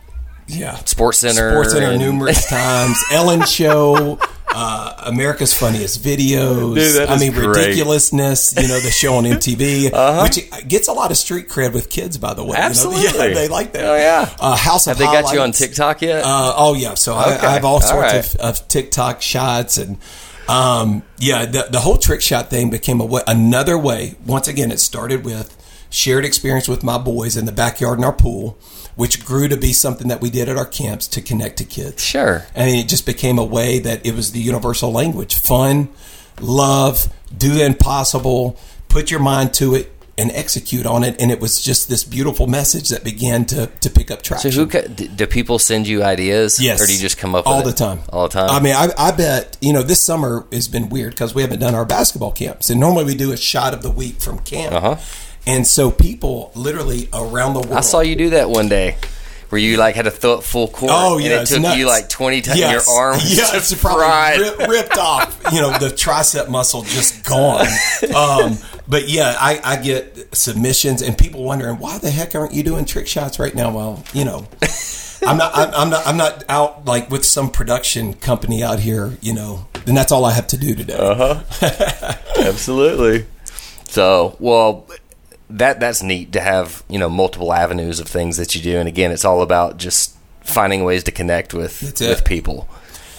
Yeah. 0.47 0.75
Sports 0.85 1.19
Center, 1.19 1.51
Sports 1.51 1.73
Center 1.73 1.91
and- 1.91 1.99
numerous 1.99 2.43
times. 2.49 2.97
Ellen 3.11 3.43
Show. 3.45 4.17
Uh, 4.57 4.95
America's 5.07 5.53
Funniest 5.53 6.01
Videos. 6.01 6.75
Dude, 6.75 6.95
that 6.95 7.09
I 7.09 7.15
is 7.15 7.21
mean, 7.21 7.33
great. 7.33 7.47
ridiculousness. 7.57 8.55
You 8.55 8.67
know, 8.69 8.79
the 8.79 8.89
show 8.89 9.15
on 9.15 9.25
MTV, 9.25 10.23
which 10.23 10.67
gets 10.69 10.87
a 10.87 10.93
lot 10.93 11.11
of 11.11 11.17
street 11.17 11.49
cred 11.49 11.73
with 11.73 11.89
kids, 11.89 12.17
by 12.17 12.33
the 12.33 12.41
way. 12.43 12.49
You 12.49 12.53
know, 12.53 12.59
Uh-huh. 12.59 12.69
Absolutely. 12.69 13.03
yeah, 13.03 13.33
they 13.33 13.47
like 13.49 13.73
that. 13.73 13.83
Oh, 13.85 13.95
yeah. 13.95 14.33
Uh, 14.39 14.55
House 14.55 14.85
Have 14.85 14.93
of 14.95 14.99
they 14.99 15.05
got 15.05 15.33
you 15.33 15.41
on 15.41 15.51
TikTok 15.51 16.01
yet? 16.01 16.23
Uh, 16.23 16.53
oh 16.55 16.73
yeah, 16.73 16.93
so 16.95 17.13
I, 17.15 17.35
Okay. 17.35 17.45
I 17.47 17.51
have 17.53 17.65
all 17.65 17.75
All 17.75 17.81
sorts 17.81 18.13
right. 18.13 18.35
of, 18.35 18.61
of 18.61 18.67
TikTok 18.69 19.21
shots 19.21 19.77
and 19.77 19.97
um, 20.47 21.03
yeah, 21.19 21.45
the, 21.45 21.67
the 21.69 21.79
whole 21.81 21.97
trick 21.97 22.21
shot 22.21 22.49
thing 22.49 22.69
became 22.69 23.01
a 23.01 23.05
way, 23.05 23.21
another 23.27 23.77
way. 23.77 24.15
Once 24.25 24.47
again, 24.47 24.71
it 24.71 24.79
started 24.79 25.25
with 25.25 25.51
shared 25.95 26.25
experience 26.25 26.67
with 26.67 26.83
my 26.83 26.97
boys 26.97 27.37
in 27.37 27.45
the 27.45 27.51
backyard 27.53 27.97
in 27.97 28.03
our 28.03 28.11
pool, 28.13 28.57
which 28.95 29.25
grew 29.25 29.47
to 29.47 29.55
be 29.55 29.71
something 29.71 30.09
that 30.09 30.19
we 30.21 30.29
did 30.29 30.49
at 30.49 30.57
our 30.57 30.65
camps 30.65 31.07
to 31.07 31.21
connect 31.21 31.57
to 31.57 31.63
kids. 31.63 32.03
sure. 32.03 32.45
And 32.53 32.69
it 32.69 32.87
just 32.89 33.05
became 33.05 33.39
a 33.39 33.45
way 33.45 33.79
that 33.79 34.05
it 34.05 34.13
was 34.13 34.31
the 34.33 34.39
universal 34.41 34.91
language: 34.91 35.35
fun, 35.35 35.87
love, 36.41 37.07
do 37.35 37.53
the 37.53 37.65
impossible, 37.65 38.57
put 38.89 39.09
your 39.11 39.19
mind 39.21 39.53
to 39.55 39.75
it, 39.75 39.91
and 40.17 40.31
execute 40.31 40.85
on 40.85 41.03
it. 41.03 41.19
And 41.21 41.29
it 41.31 41.39
was 41.41 41.61
just 41.61 41.89
this 41.89 42.03
beautiful 42.03 42.47
message 42.47 42.89
that 42.89 43.03
began 43.03 43.45
to 43.45 43.67
to 43.67 43.89
pick 43.89 44.11
up 44.11 44.19
So 44.25 44.35
traction. 44.35 44.51
who 44.51 44.67
ca- 44.67 44.87
do 44.87 45.27
people 45.27 45.59
send 45.59 45.87
you 45.87 46.03
ideas? 46.03 46.59
Yes. 46.61 46.81
or 46.81 46.85
do 46.87 46.93
you 46.93 46.99
just 46.99 47.17
come 47.17 47.35
up 47.35 47.45
all 47.47 47.63
the 47.63 47.69
it? 47.69 47.77
time? 47.77 47.99
All 48.11 48.27
the 48.27 48.33
time. 48.33 48.49
I 48.49 48.59
mean, 48.61 48.75
I, 48.75 48.89
I 48.97 49.11
bet 49.11 49.57
you 49.61 49.73
know 49.73 49.81
this 49.83 50.01
summer 50.01 50.45
has 50.51 50.67
been 50.67 50.89
weird 50.89 51.11
because 51.11 51.33
we 51.35 51.41
haven't 51.41 51.59
done 51.59 51.73
our 51.75 51.85
basketball 51.85 52.31
camps, 52.31 52.69
and 52.69 52.79
normally 52.79 53.05
we 53.05 53.15
do 53.15 53.31
a 53.31 53.37
shot 53.37 53.73
of 53.73 53.81
the 53.81 53.91
week 53.91 54.15
from 54.21 54.39
camp. 54.39 54.73
Uh-huh. 54.73 54.97
And 55.47 55.65
so 55.65 55.91
people 55.91 56.51
literally 56.55 57.07
around 57.13 57.53
the 57.53 57.61
world. 57.61 57.73
I 57.73 57.81
saw 57.81 57.99
you 57.99 58.15
do 58.15 58.31
that 58.31 58.49
one 58.49 58.67
day, 58.67 58.97
where 59.49 59.61
you 59.61 59.77
like 59.77 59.95
had 59.95 60.05
to 60.05 60.11
throw 60.11 60.33
it 60.35 60.43
full 60.43 60.67
court. 60.67 60.91
Oh 60.93 61.17
yeah, 61.17 61.25
and 61.25 61.33
it 61.43 61.45
took 61.47 61.61
nuts. 61.61 61.77
you 61.77 61.87
like 61.87 62.09
twenty 62.09 62.41
times. 62.41 62.59
Yes. 62.59 62.87
Your 62.87 62.95
arm, 62.95 63.19
yeah, 63.25 63.57
it's 63.57 63.73
probably 63.79 64.43
rip, 64.43 64.69
ripped 64.69 64.97
off. 64.97 65.39
You 65.53 65.61
know, 65.61 65.71
the 65.77 65.87
tricep 65.89 66.49
muscle 66.49 66.81
just 66.83 67.25
gone. 67.25 67.67
Um, 68.15 68.57
but 68.87 69.09
yeah, 69.09 69.35
I, 69.39 69.59
I 69.63 69.81
get 69.81 70.35
submissions 70.35 71.01
and 71.01 71.17
people 71.17 71.43
wondering 71.43 71.79
why 71.79 71.97
the 71.97 72.11
heck 72.11 72.35
aren't 72.35 72.53
you 72.53 72.63
doing 72.63 72.85
trick 72.85 73.07
shots 73.07 73.39
right 73.39 73.53
now? 73.53 73.71
Well, 73.71 74.03
you 74.13 74.25
know, 74.25 74.47
I'm 75.25 75.37
not. 75.37 75.51
I'm, 75.55 75.73
I'm 75.73 75.89
not. 75.89 76.07
I'm 76.07 76.17
not 76.17 76.43
out 76.49 76.85
like 76.85 77.09
with 77.09 77.25
some 77.25 77.49
production 77.49 78.13
company 78.13 78.63
out 78.63 78.79
here. 78.79 79.17
You 79.21 79.33
know, 79.33 79.67
and 79.87 79.97
that's 79.97 80.11
all 80.11 80.23
I 80.23 80.33
have 80.33 80.47
to 80.47 80.57
do 80.57 80.75
today. 80.75 80.97
Uh-huh. 80.97 81.41
Absolutely. 82.37 83.25
So, 83.87 84.35
well, 84.39 84.87
that 85.49 85.79
that's 85.79 86.01
neat 86.03 86.31
to 86.33 86.39
have 86.41 86.83
you 86.89 86.97
know 86.99 87.09
multiple 87.09 87.53
avenues 87.53 87.99
of 87.99 88.07
things 88.07 88.37
that 88.37 88.55
you 88.55 88.61
do, 88.61 88.77
and 88.77 88.87
again, 88.87 89.11
it's 89.11 89.25
all 89.25 89.41
about 89.41 89.77
just 89.77 90.15
finding 90.41 90.83
ways 90.83 91.03
to 91.03 91.11
connect 91.11 91.53
with 91.53 91.79
That's 91.79 92.01
it. 92.01 92.09
with 92.09 92.25
people, 92.25 92.67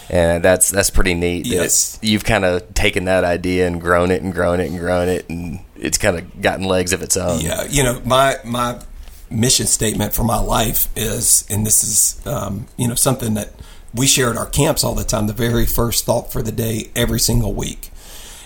and 0.09 0.43
that's 0.43 0.69
that's 0.69 0.89
pretty 0.89 1.13
neat. 1.13 1.43
that 1.43 1.49
Yes. 1.49 1.99
you've 2.01 2.23
kind 2.25 2.45
of 2.45 2.73
taken 2.73 3.05
that 3.05 3.23
idea 3.23 3.67
and 3.67 3.79
grown 3.81 4.11
it 4.11 4.21
and 4.21 4.33
grown 4.33 4.59
it 4.59 4.69
and 4.71 4.79
grown 4.79 5.09
it, 5.09 5.27
and 5.29 5.59
it's 5.75 5.97
kind 5.97 6.17
of 6.17 6.41
gotten 6.41 6.65
legs 6.65 6.93
of 6.93 7.01
its 7.01 7.17
own. 7.17 7.41
Yeah, 7.41 7.63
you 7.69 7.83
know, 7.83 8.01
my 8.05 8.37
my 8.43 8.81
mission 9.29 9.67
statement 9.67 10.13
for 10.13 10.23
my 10.23 10.39
life 10.39 10.87
is, 10.95 11.45
and 11.49 11.65
this 11.65 11.83
is, 11.83 12.25
um, 12.25 12.65
you 12.77 12.87
know, 12.87 12.95
something 12.95 13.33
that 13.33 13.51
we 13.93 14.07
share 14.07 14.29
at 14.29 14.37
our 14.37 14.45
camps 14.45 14.83
all 14.85 14.95
the 14.95 15.03
time. 15.03 15.27
The 15.27 15.33
very 15.33 15.65
first 15.65 16.05
thought 16.05 16.31
for 16.31 16.41
the 16.41 16.51
day, 16.51 16.89
every 16.95 17.19
single 17.19 17.53
week, 17.53 17.89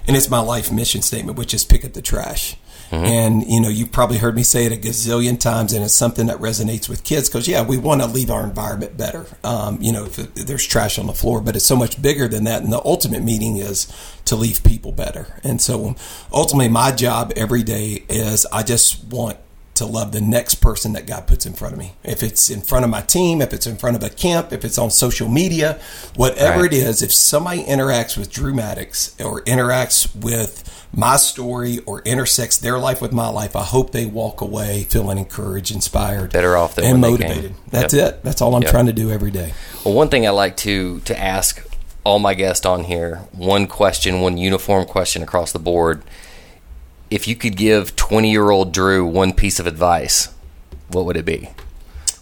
and 0.08 0.16
it's 0.18 0.30
my 0.30 0.40
life 0.40 0.72
mission 0.72 1.02
statement, 1.04 1.38
which 1.38 1.54
is 1.54 1.64
pick 1.64 1.86
up 1.86 1.94
the 1.94 2.02
trash. 2.02 2.56
And 2.98 3.48
you 3.48 3.62
know, 3.62 3.70
you've 3.70 3.92
probably 3.92 4.18
heard 4.18 4.36
me 4.36 4.44
say 4.44 4.66
it 4.66 4.72
a 4.72 4.76
gazillion 4.76 5.40
times, 5.40 5.74
and 5.74 5.84
it's 5.84 5.94
something 5.94 6.28
that 6.28 6.38
resonates 6.38 6.90
with 6.90 7.04
kids 7.04 7.30
because 7.30 7.48
yeah, 7.48 7.64
we 7.64 7.78
want 7.78 8.02
to 8.02 8.08
leave 8.08 8.30
our 8.30 8.44
environment 8.44 8.98
better. 8.98 9.26
Um, 9.44 9.82
you 9.82 9.92
know, 9.92 10.06
if, 10.06 10.16
there's 10.34 10.66
trash 10.66 11.00
on 11.00 11.08
the 11.08 11.14
floor, 11.14 11.42
but 11.42 11.56
it's 11.56 11.66
so 11.66 11.76
much 11.76 12.02
bigger 12.02 12.28
than 12.28 12.44
that. 12.46 12.64
And 12.64 12.72
the 12.72 12.84
ultimate 12.84 13.24
meaning 13.24 13.58
is 13.58 13.92
to 14.26 14.36
leave 14.36 14.64
people 14.64 14.92
better. 14.92 15.40
And 15.44 15.62
so, 15.62 15.96
ultimately, 16.32 16.70
my 16.70 16.92
job 16.92 17.34
every 17.36 17.64
day 17.64 18.04
is 18.10 18.46
I 18.48 18.64
just 18.64 19.04
want 19.06 19.38
to 19.82 19.86
love 19.88 20.12
the 20.12 20.22
next 20.22 20.56
person 20.56 20.94
that 20.94 21.08
God 21.08 21.26
puts 21.26 21.46
in 21.48 21.54
front 21.54 21.74
of 21.74 21.80
me. 21.80 21.94
If 22.04 22.22
it's 22.22 22.52
in 22.52 22.62
front 22.62 22.86
of 22.86 22.92
my 22.92 23.02
team, 23.02 23.42
if 23.42 23.52
it's 23.52 23.66
in 23.66 23.78
front 23.78 23.96
of 23.96 24.04
a 24.04 24.10
camp, 24.10 24.54
if 24.54 24.64
it's 24.64 24.78
on 24.78 24.92
social 24.92 25.28
media, 25.28 25.80
whatever 26.16 26.62
Right. 26.62 26.72
it 26.74 26.78
is, 26.78 27.02
if 27.02 27.12
somebody 27.12 27.64
interacts 27.64 28.16
with 28.16 28.30
Drew 28.32 28.54
Maddux 28.54 29.14
or 29.26 29.42
interacts 29.42 30.08
with 30.16 30.64
my 30.94 31.18
story 31.18 31.80
or 31.88 32.02
intersects 32.06 32.58
their 32.58 32.78
life 32.78 33.02
with 33.02 33.12
my 33.12 33.28
life, 33.30 33.56
I 33.56 33.64
hope 33.64 33.92
they 33.92 34.06
walk 34.06 34.42
away 34.42 34.86
feeling 34.90 35.18
encouraged, 35.18 35.74
inspired, 35.74 36.32
Better 36.32 36.56
off 36.56 36.76
than 36.76 36.86
and 36.86 37.02
motivated. 37.02 37.56
That's 37.72 37.94
Yep. 37.94 38.08
it. 38.08 38.24
That's 38.24 38.40
all 38.42 38.54
I'm 38.56 38.62
Yep. 38.62 38.72
trying 38.72 38.86
to 38.86 38.94
do 38.94 39.10
every 39.12 39.32
day. 39.32 39.54
Well, 39.84 39.96
one 39.96 40.10
thing 40.10 40.28
I 40.28 40.30
like 40.30 40.58
to 40.58 41.00
to 41.06 41.20
ask 41.20 41.64
all 42.04 42.20
my 42.20 42.36
guests 42.36 42.66
on 42.68 42.84
here, 42.84 43.22
one 43.32 43.66
question, 43.66 44.22
one 44.22 44.38
uniform 44.38 44.86
question 44.86 45.24
across 45.24 45.52
the 45.52 45.60
board. 45.60 46.04
If 47.12 47.28
you 47.28 47.36
could 47.36 47.56
give 47.58 47.96
20-year-old 47.96 48.72
Drew 48.74 49.06
one 49.06 49.34
piece 49.34 49.60
of 49.60 49.68
advice, 49.68 50.34
what 50.88 51.06
would 51.06 51.18
it 51.18 51.26
be? 51.26 51.50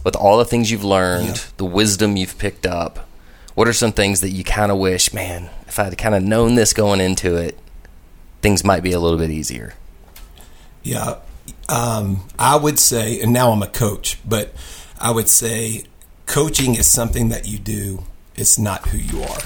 With 0.03 0.15
all 0.15 0.37
the 0.37 0.45
things 0.45 0.71
you've 0.71 0.83
learned, 0.83 1.27
Yeah. 1.37 1.43
the 1.57 1.65
wisdom 1.65 2.17
you've 2.17 2.37
picked 2.37 2.65
up, 2.65 3.07
what 3.53 3.67
are 3.67 3.73
some 3.73 3.91
things 3.91 4.21
that 4.21 4.29
you 4.31 4.43
kind 4.43 4.71
of 4.71 4.77
wish, 4.79 5.13
man, 5.13 5.49
if 5.67 5.77
I 5.79 5.83
had 5.85 5.97
kind 5.97 6.15
of 6.15 6.23
known 6.23 6.55
this 6.55 6.73
going 6.73 7.01
into 7.01 7.35
it, 7.35 7.57
things 8.41 8.63
might 8.63 8.81
be 8.83 8.91
a 8.91 8.99
little 8.99 9.19
bit 9.19 9.29
easier. 9.29 9.75
Yeah. 10.81 11.15
Um, 11.67 12.21
I 12.39 12.55
would 12.55 12.79
say, 12.79 13.21
and 13.21 13.31
now 13.31 13.51
I'm 13.51 13.61
a 13.61 13.67
coach, 13.67 14.17
but 14.27 14.53
I 14.99 15.11
would 15.11 15.29
say 15.29 15.83
coaching 16.25 16.75
is 16.75 16.89
something 16.89 17.29
that 17.29 17.47
you 17.47 17.59
do. 17.59 18.03
It's 18.35 18.57
not 18.57 18.87
who 18.89 18.97
you 18.97 19.21
are. 19.23 19.39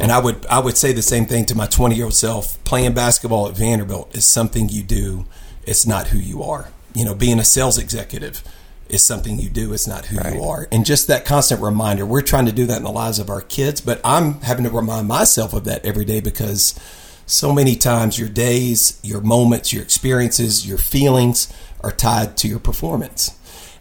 And 0.00 0.10
I 0.12 0.18
would 0.18 0.46
I 0.46 0.58
would 0.58 0.76
say 0.76 0.92
the 0.92 1.02
same 1.02 1.26
thing 1.26 1.44
to 1.46 1.54
my 1.54 1.66
20 1.66 1.94
year 1.94 2.04
old 2.04 2.14
self. 2.14 2.62
Playing 2.64 2.94
basketball 2.94 3.48
at 3.48 3.56
Vanderbilt 3.56 4.14
is 4.16 4.24
something 4.24 4.68
you 4.68 4.82
do. 4.82 5.26
It's 5.64 5.86
not 5.86 6.08
who 6.08 6.18
you 6.18 6.42
are. 6.42 6.70
You 6.94 7.04
know, 7.04 7.14
being 7.14 7.38
a 7.38 7.44
sales 7.44 7.78
executive 7.78 8.42
is 8.88 9.04
something 9.04 9.38
you 9.38 9.48
do. 9.48 9.72
It's 9.72 9.86
not 9.86 10.06
who 10.06 10.16
you 10.30 10.42
are. 10.42 10.68
And 10.70 10.84
just 10.84 11.06
that 11.06 11.24
constant 11.24 11.62
reminder. 11.62 12.04
We're 12.04 12.22
trying 12.22 12.46
to 12.46 12.52
do 12.52 12.66
that 12.66 12.76
in 12.76 12.82
the 12.82 12.92
lives 12.92 13.18
of 13.18 13.30
our 13.30 13.40
kids, 13.40 13.80
but 13.80 14.00
I'm 14.04 14.40
having 14.42 14.64
to 14.64 14.70
remind 14.70 15.08
myself 15.08 15.54
of 15.54 15.64
that 15.64 15.84
every 15.84 16.04
day 16.04 16.20
because 16.20 16.78
so 17.24 17.52
many 17.52 17.74
times 17.74 18.18
your 18.18 18.28
days, 18.28 19.00
your 19.02 19.22
moments, 19.22 19.72
your 19.72 19.82
experiences, 19.82 20.68
your 20.68 20.78
feelings 20.78 21.52
are 21.80 21.92
tied 21.92 22.36
to 22.38 22.48
your 22.48 22.58
performance. 22.58 23.38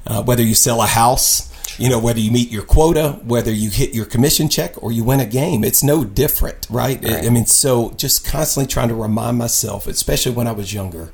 Uh, 0.08 0.24
whether 0.24 0.44
you 0.44 0.56
sell 0.56 0.82
a 0.82 0.88
house, 0.88 1.51
you 1.78 1.90
know, 1.90 2.00
whether 2.00 2.20
you 2.20 2.32
meet 2.32 2.50
your 2.52 2.64
quota, 2.64 3.20
whether 3.24 3.52
you 3.52 3.70
hit 3.70 3.94
your 3.94 4.06
commission 4.06 4.50
check 4.50 4.82
or 4.82 4.92
you 4.92 5.04
win 5.04 5.20
a 5.20 5.26
game, 5.26 5.64
it's 5.64 5.84
no 5.84 6.04
different, 6.04 6.68
right? 6.70 7.04
I- 7.06 7.28
I 7.28 7.30
mean, 7.30 7.46
so 7.46 7.92
just 7.98 8.26
constantly 8.26 8.68
trying 8.72 8.90
to 8.90 8.96
remind 8.96 9.38
myself, 9.38 9.88
especially 9.88 10.32
when 10.34 10.48
I 10.48 10.52
was 10.52 10.74
younger, 10.74 11.12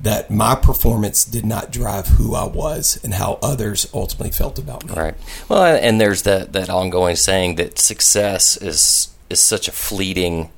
that 0.00 0.30
my 0.30 0.54
performance 0.54 1.24
did 1.24 1.44
not 1.44 1.72
drive 1.72 2.06
who 2.06 2.34
I 2.34 2.44
was 2.44 3.00
and 3.02 3.14
how 3.14 3.38
others 3.42 3.88
ultimately 3.92 4.30
felt 4.30 4.58
about 4.58 4.86
me. 4.86 4.94
Right. 4.94 5.14
Well, 5.48 5.64
and 5.64 6.00
there's 6.00 6.22
that 6.22 6.52
that 6.52 6.70
ongoing 6.70 7.16
saying 7.16 7.56
that 7.56 7.78
success 7.80 8.56
is 8.56 9.08
is 9.28 9.40
such 9.40 9.66
a 9.68 9.72
fleeting 9.72 10.50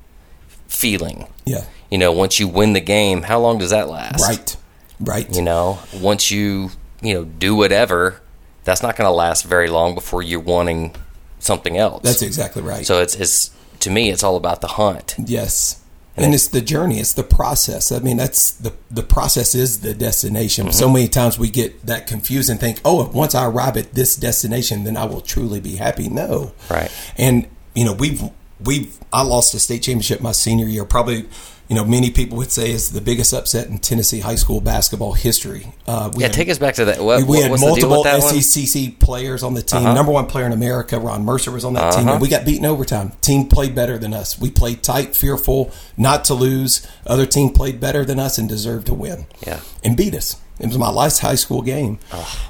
feeling. 0.67 1.27
Yeah. 1.45 1.65
You 1.89 1.97
know, 1.97 2.11
once 2.11 2.39
you 2.39 2.47
win 2.47 2.73
the 2.73 2.79
game, 2.81 3.23
how 3.23 3.39
long 3.39 3.57
does 3.57 3.71
that 3.71 3.89
last? 3.89 4.21
Right. 4.21 4.55
Right. 4.99 5.35
You 5.35 5.41
know, 5.41 5.79
once 5.99 6.29
you 6.31 6.71
you 7.01 7.15
know 7.15 7.23
do 7.25 7.55
whatever, 7.55 8.20
that's 8.63 8.83
not 8.83 8.95
going 8.95 9.07
to 9.07 9.11
last 9.11 9.45
very 9.45 9.69
long 9.69 9.95
before 9.95 10.21
you're 10.21 10.39
wanting 10.39 10.95
something 11.39 11.77
else. 11.77 12.03
That's 12.03 12.21
exactly 12.21 12.61
right. 12.61 12.85
So 12.85 13.01
it's 13.01 13.15
it's 13.15 13.51
to 13.79 13.89
me, 13.89 14.09
it's 14.09 14.23
all 14.23 14.35
about 14.35 14.61
the 14.61 14.67
hunt. 14.67 15.15
Yes. 15.17 15.77
And 16.17 16.35
it's 16.35 16.47
the 16.47 16.61
journey, 16.61 16.99
it's 16.99 17.13
the 17.13 17.23
process. 17.23 17.91
I 17.91 17.99
mean, 17.99 18.17
that's 18.17 18.51
the 18.51 18.73
the 18.91 19.01
process 19.01 19.55
is 19.55 19.79
the 19.79 19.93
destination. 19.93 20.67
Mm-hmm. 20.67 20.73
So 20.73 20.89
many 20.89 21.07
times 21.07 21.39
we 21.39 21.49
get 21.49 21.85
that 21.85 22.05
confused 22.05 22.49
and 22.49 22.59
think, 22.59 22.79
"Oh, 22.83 23.07
once 23.09 23.33
I 23.33 23.45
arrive 23.45 23.77
at 23.77 23.93
this 23.93 24.17
destination, 24.17 24.83
then 24.83 24.97
I 24.97 25.05
will 25.05 25.21
truly 25.21 25.61
be 25.61 25.77
happy." 25.77 26.09
No. 26.09 26.51
Right. 26.69 26.91
And 27.17 27.47
you 27.73 27.85
know, 27.85 27.93
we've 27.93 28.21
we've 28.59 28.97
I 29.13 29.23
lost 29.23 29.53
a 29.53 29.59
state 29.59 29.83
championship 29.83 30.21
my 30.21 30.33
senior 30.33 30.67
year. 30.67 30.83
Probably, 30.85 31.27
you 31.71 31.75
know, 31.77 31.85
many 31.85 32.11
people 32.11 32.37
would 32.37 32.51
say 32.51 32.69
is 32.69 32.91
the 32.91 32.99
biggest 32.99 33.31
upset 33.31 33.67
in 33.69 33.77
Tennessee 33.79 34.19
high 34.19 34.35
school 34.35 34.59
basketball 34.59 35.13
history. 35.13 35.71
Uh, 35.87 36.11
we 36.13 36.19
Yeah, 36.19 36.27
had- 36.27 36.33
take 36.33 36.49
us 36.49 36.57
back 36.59 36.75
to 36.75 36.83
that. 36.85 37.01
What, 37.01 37.19
we, 37.19 37.23
we 37.23 37.37
had 37.39 37.49
multiple 37.61 38.01
with 38.01 38.03
that 38.03 38.19
one? 38.21 38.41
SEC 38.41 38.99
players 38.99 39.41
on 39.41 39.53
the 39.53 39.61
team. 39.61 39.79
Uh-huh. 39.79 39.93
Number 39.93 40.11
one 40.11 40.25
player 40.25 40.45
in 40.45 40.51
America, 40.51 40.99
Ron 40.99 41.23
Mercer, 41.23 41.49
was 41.49 41.63
on 41.63 41.71
that 41.75 41.93
team, 41.93 42.01
Uh-huh. 42.01 42.11
and 42.15 42.21
we 42.21 42.27
got 42.27 42.43
beaten 42.45 42.65
overtime. 42.65 43.13
Team 43.21 43.47
played 43.47 43.73
better 43.73 43.97
than 43.97 44.13
us. 44.13 44.37
We 44.37 44.51
played 44.51 44.83
tight, 44.83 45.15
fearful, 45.15 45.71
not 45.95 46.25
to 46.25 46.33
lose. 46.33 46.85
Other 47.07 47.25
team 47.25 47.51
played 47.51 47.79
better 47.79 48.03
than 48.03 48.19
us 48.19 48.37
and 48.37 48.49
deserved 48.49 48.87
to 48.87 48.93
win. 48.93 49.25
Yeah. 49.47 49.61
and 49.81 49.95
beat 49.95 50.13
us. 50.13 50.35
It 50.59 50.67
was 50.67 50.77
my 50.77 50.89
last 50.91 51.19
high 51.19 51.35
school 51.35 51.61
game, 51.61 51.99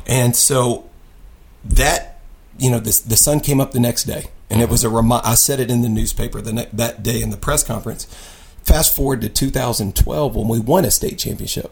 and 0.08 0.36
so 0.36 0.90
that 1.64 2.20
you 2.58 2.70
know 2.72 2.80
the 2.80 3.02
the 3.08 3.16
sun 3.16 3.40
came 3.40 3.60
up 3.62 3.72
the 3.72 3.80
next 3.80 4.06
day, 4.06 4.26
and 4.50 4.62
it 4.62 4.70
was 4.70 4.84
a 4.84 4.90
remi- 4.90 5.22
I 5.24 5.36
said 5.36 5.60
it 5.60 5.70
in 5.72 5.82
the 5.82 5.90
newspaper 5.90 6.42
the 6.42 6.54
ne- 6.54 6.70
that 6.74 7.04
day 7.04 7.22
in 7.22 7.30
the 7.30 7.38
press 7.38 7.64
conference. 7.64 8.08
Fast 8.64 8.96
forward 8.96 9.22
to 9.22 9.30
2012 9.30 10.36
when 10.36 10.48
we 10.48 10.60
won 10.60 10.86
a 10.86 10.92
state 10.92 11.18
championship. 11.18 11.72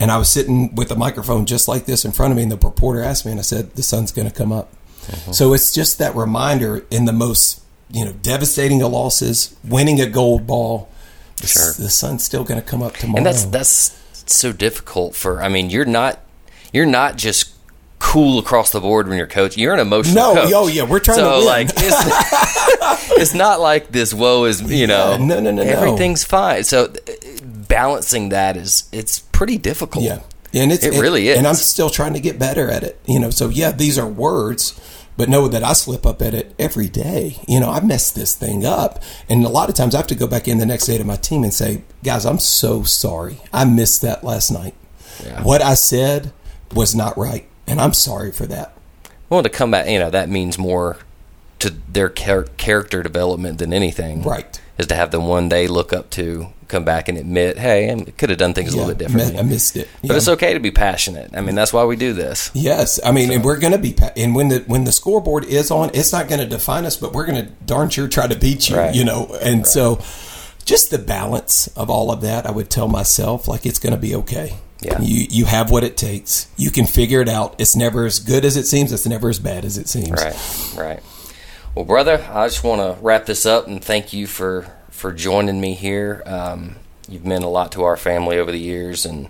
And 0.00 0.10
I 0.10 0.18
was 0.18 0.28
sitting 0.28 0.74
with 0.74 0.90
a 0.90 0.96
microphone 0.96 1.46
just 1.46 1.68
like 1.68 1.86
this 1.86 2.04
in 2.04 2.12
front 2.12 2.30
of 2.32 2.36
me, 2.36 2.42
and 2.42 2.52
the 2.52 2.56
reporter 2.58 3.02
asked 3.02 3.24
me, 3.24 3.30
and 3.32 3.40
I 3.40 3.42
said, 3.42 3.74
"The 3.76 3.82
sun's 3.82 4.12
going 4.12 4.28
to 4.28 4.34
come 4.34 4.52
up." 4.52 4.72
Mm-hmm. 5.06 5.32
So 5.32 5.54
it's 5.54 5.72
just 5.72 5.98
that 5.98 6.14
reminder 6.14 6.84
in 6.90 7.04
the 7.06 7.12
most 7.12 7.62
you 7.90 8.04
know 8.04 8.12
devastating 8.12 8.82
of 8.82 8.92
losses, 8.92 9.56
winning 9.64 10.00
a 10.00 10.06
gold 10.06 10.46
ball. 10.46 10.88
the- 11.40 11.46
Sure. 11.46 11.72
the 11.78 11.88
sun's 11.90 12.24
still 12.24 12.44
going 12.44 12.60
to 12.60 12.66
come 12.66 12.82
up 12.82 12.94
tomorrow. 12.96 13.18
and 13.18 13.26
that's 13.26 13.44
that's 13.44 13.96
so 14.26 14.52
difficult 14.52 15.14
for 15.14 15.40
i 15.42 15.48
mean 15.48 15.70
you're 15.70 15.84
not 15.84 16.18
you're 16.72 16.84
not 16.86 17.16
just 17.16 17.52
cool 17.98 18.38
across 18.38 18.70
the 18.70 18.80
board 18.80 19.08
when 19.08 19.16
you're 19.18 19.26
coaching 19.26 19.62
you're 19.62 19.72
an 19.74 19.80
emotional 19.80 20.14
No, 20.14 20.34
coach. 20.42 20.50
yo, 20.50 20.66
yeah, 20.68 20.82
we're 20.84 21.00
trying 21.00 21.16
so 21.18 21.30
to 21.30 21.36
win. 21.38 21.46
like 21.46 21.68
it's, 21.74 23.10
it's 23.18 23.34
not 23.34 23.60
like 23.60 23.88
this 23.90 24.12
woe 24.12 24.44
is 24.44 24.60
you 24.62 24.86
know 24.86 25.12
Yeah, 25.12 25.16
no, 25.24 25.40
no, 25.40 25.50
no, 25.50 25.62
no. 25.64 25.70
everything's 25.70 26.22
fine 26.24 26.64
so 26.64 26.84
uh, 26.84 26.90
balancing 27.44 28.28
that 28.30 28.56
is 28.56 28.88
it's 28.92 29.18
pretty 29.20 29.58
difficult 29.58 30.04
Yeah, 30.04 30.20
and 30.54 30.72
it's 30.72 30.84
It 30.84 31.00
really 31.00 31.28
is. 31.28 31.38
and 31.38 31.46
I'm 31.46 31.54
still 31.54 31.90
trying 31.90 32.14
to 32.14 32.20
get 32.20 32.38
better 32.38 32.70
at 32.70 32.82
it. 32.82 32.98
You 33.06 33.18
know, 33.18 33.30
so 33.30 33.48
yeah, 33.48 33.70
these 33.72 33.98
are 33.98 34.06
words, 34.06 34.78
but 35.16 35.28
know 35.28 35.48
that 35.48 35.62
I 35.64 35.72
slip 35.72 36.06
up 36.06 36.22
at 36.22 36.32
it 36.34 36.54
every 36.58 36.88
day. 36.88 37.36
You 37.48 37.60
know, 37.60 37.70
I 37.70 37.80
mess 37.80 38.10
this 38.10 38.34
thing 38.34 38.64
up, 38.64 39.02
and 39.28 39.44
a 39.44 39.48
lot 39.48 39.68
of 39.68 39.74
times 39.74 39.94
I 39.94 39.98
have 39.98 40.06
to 40.08 40.14
go 40.14 40.26
back 40.26 40.46
in 40.48 40.58
the 40.58 40.66
next 40.66 40.86
day 40.86 40.96
to 40.98 41.04
my 41.04 41.16
team 41.16 41.42
and 41.44 41.52
say, 41.52 41.82
"Guys, 42.04 42.24
I'm 42.24 42.38
so 42.38 42.82
sorry. 42.84 43.38
I 43.52 43.64
missed 43.64 44.00
that 44.02 44.22
last 44.24 44.50
night. 44.50 44.74
Yeah. 45.24 45.42
What 45.42 45.60
I 45.62 45.74
said 45.74 46.32
was 46.74 46.94
not 46.94 47.16
right, 47.18 47.46
and 47.66 47.80
I'm 47.80 47.92
sorry 47.92 48.32
for 48.32 48.46
that." 48.46 48.72
well 49.28 49.42
to 49.42 49.48
come 49.48 49.70
back 49.72 49.88
you 49.88 49.98
know 49.98 50.10
that 50.10 50.28
means 50.28 50.56
more 50.58 50.98
to 51.58 51.70
their 51.90 52.08
char- 52.08 52.44
character 52.58 53.02
development 53.02 53.58
than 53.58 53.72
anything 53.72 54.22
Right. 54.22 54.60
is 54.78 54.86
to 54.88 54.94
have 54.94 55.10
them 55.10 55.26
one 55.26 55.48
day 55.48 55.66
look 55.66 55.92
up 55.92 56.10
to 56.10 56.48
come 56.68 56.84
back 56.84 57.08
and 57.08 57.16
admit 57.18 57.58
hey 57.58 57.90
I 57.90 58.04
could 58.18 58.28
have 58.30 58.38
done 58.38 58.54
things 58.54 58.72
a 58.74 58.76
little 58.76 58.94
bit 58.94 58.98
differently 58.98 59.38
I 59.38 59.42
missed 59.42 59.76
it. 59.76 59.88
But 60.02 60.10
Yeah. 60.10 60.16
it's 60.16 60.28
okay 60.28 60.52
to 60.54 60.60
be 60.60 60.70
passionate. 60.70 61.30
I 61.34 61.40
mean, 61.40 61.54
that's 61.54 61.72
why 61.72 61.84
we 61.84 61.96
do 61.96 62.12
this. 62.12 62.50
Yes, 62.54 62.98
I 63.04 63.10
mean, 63.12 63.30
and 63.32 63.42
we're 63.44 63.58
going 63.58 63.72
to 63.72 63.78
be, 63.78 63.92
pa- 63.94 64.10
and 64.16 64.34
when 64.34 64.48
the 64.48 64.64
when 64.66 64.84
the 64.84 64.92
scoreboard 64.92 65.44
is 65.44 65.70
on, 65.70 65.90
it's 65.94 66.12
not 66.12 66.28
going 66.28 66.40
to 66.40 66.46
define 66.46 66.84
us, 66.84 66.96
but 66.96 67.12
we're 67.12 67.26
going 67.26 67.44
to 67.46 67.50
darn 67.64 67.88
sure 67.88 68.08
try 68.08 68.26
to 68.26 68.36
beat 68.36 68.68
you, 68.68 68.76
Right. 68.76 68.94
you 68.94 69.04
know. 69.04 69.36
And 69.40 69.66
so, 69.66 70.00
just 70.64 70.90
the 70.90 70.98
balance 70.98 71.68
of 71.76 71.88
all 71.88 72.10
of 72.10 72.20
that, 72.22 72.46
I 72.46 72.50
would 72.50 72.68
tell 72.68 72.88
myself 72.88 73.46
like 73.48 73.64
it's 73.64 73.78
going 73.78 73.94
to 73.94 74.00
be 74.00 74.14
okay. 74.16 74.54
Yeah. 74.80 75.00
you 75.00 75.26
you 75.30 75.44
have 75.46 75.70
what 75.70 75.84
it 75.84 75.96
takes. 75.96 76.48
You 76.56 76.70
can 76.70 76.86
figure 76.86 77.20
it 77.22 77.28
out. 77.28 77.54
It's 77.58 77.74
never 77.74 78.04
as 78.04 78.18
good 78.18 78.44
as 78.44 78.56
it 78.56 78.66
seems. 78.66 78.92
It's 78.92 79.06
never 79.06 79.30
as 79.30 79.38
bad 79.38 79.64
as 79.64 79.78
it 79.78 79.88
seems. 79.88 80.10
Right, 80.22 80.74
right. 80.76 81.02
Well, 81.74 81.84
brother, 81.84 82.26
I 82.30 82.46
just 82.46 82.62
want 82.64 82.80
to 82.80 83.02
wrap 83.02 83.26
this 83.26 83.46
up 83.46 83.66
and 83.66 83.82
thank 83.82 84.12
you 84.12 84.26
for 84.26 84.70
for 84.90 85.12
joining 85.12 85.60
me 85.60 85.74
here. 85.74 86.22
Um, 86.26 86.76
you've 87.08 87.24
meant 87.26 87.44
a 87.44 87.48
lot 87.48 87.72
to 87.72 87.84
our 87.84 87.96
family 87.96 88.38
over 88.38 88.50
the 88.52 88.58
years, 88.58 89.06
and 89.06 89.28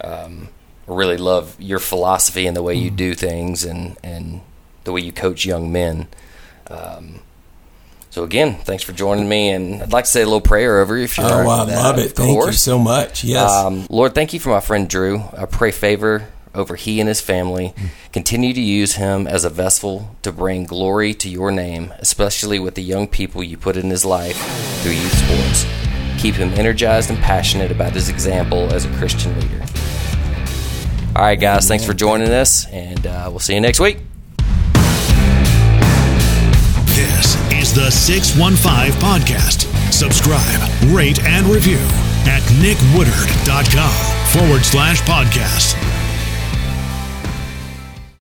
um, 0.00 0.48
really 0.86 1.16
love 1.16 1.56
your 1.60 1.78
philosophy 1.78 2.46
and 2.46 2.56
the 2.56 2.62
way 2.62 2.74
you 2.74 2.90
do 2.90 3.14
things 3.14 3.64
and 3.64 3.96
and 4.02 4.40
the 4.84 4.92
way 4.92 5.00
you 5.00 5.12
coach 5.12 5.44
young 5.44 5.72
men. 5.72 6.08
Um, 6.68 7.20
so 8.14 8.22
again, 8.22 8.54
thanks 8.54 8.84
for 8.84 8.92
joining 8.92 9.28
me, 9.28 9.50
and 9.50 9.82
I'd 9.82 9.92
like 9.92 10.04
to 10.04 10.10
say 10.12 10.22
a 10.22 10.24
little 10.24 10.40
prayer 10.40 10.78
over 10.78 10.96
you 10.96 11.02
if 11.02 11.18
you're. 11.18 11.26
Oh, 11.26 11.48
I 11.48 11.64
that, 11.64 11.82
love 11.82 11.98
it. 11.98 12.12
Thank 12.12 12.46
you 12.46 12.52
so 12.52 12.78
much. 12.78 13.24
Yes. 13.24 13.50
Um, 13.50 13.88
Lord, 13.90 14.14
thank 14.14 14.32
you 14.32 14.38
for 14.38 14.50
my 14.50 14.60
friend 14.60 14.88
Drew. 14.88 15.24
I 15.36 15.46
pray 15.46 15.72
favor 15.72 16.28
over 16.54 16.76
he 16.76 17.00
and 17.00 17.08
his 17.08 17.20
family. 17.20 17.74
Continue 18.12 18.52
to 18.52 18.60
use 18.60 18.92
him 18.92 19.26
as 19.26 19.44
a 19.44 19.50
vessel 19.50 20.14
to 20.22 20.30
bring 20.30 20.64
glory 20.64 21.12
to 21.14 21.28
your 21.28 21.50
name, 21.50 21.92
especially 21.98 22.60
with 22.60 22.76
the 22.76 22.84
young 22.84 23.08
people 23.08 23.42
you 23.42 23.58
put 23.58 23.76
in 23.76 23.90
his 23.90 24.04
life 24.04 24.36
through 24.82 24.92
youth 24.92 25.12
sports. 25.12 25.66
Keep 26.22 26.36
him 26.36 26.50
energized 26.50 27.10
and 27.10 27.18
passionate 27.18 27.72
about 27.72 27.94
his 27.94 28.08
example 28.08 28.72
as 28.72 28.84
a 28.84 28.92
Christian 28.96 29.34
leader. 29.40 29.64
All 31.16 31.22
right, 31.22 31.40
guys, 31.40 31.66
thanks 31.66 31.84
for 31.84 31.94
joining 31.94 32.30
us, 32.30 32.64
and 32.68 33.04
uh, 33.08 33.26
we'll 33.28 33.40
see 33.40 33.54
you 33.54 33.60
next 33.60 33.80
week. 33.80 33.98
The 37.74 37.90
615 37.90 38.92
Podcast. 39.00 39.66
Subscribe, 39.92 40.60
rate, 40.94 41.22
and 41.24 41.44
review 41.46 41.80
at 42.26 42.42
nickwoodard.com 42.62 44.30
forward 44.30 44.64
slash 44.64 45.02
podcast. 45.02 46.03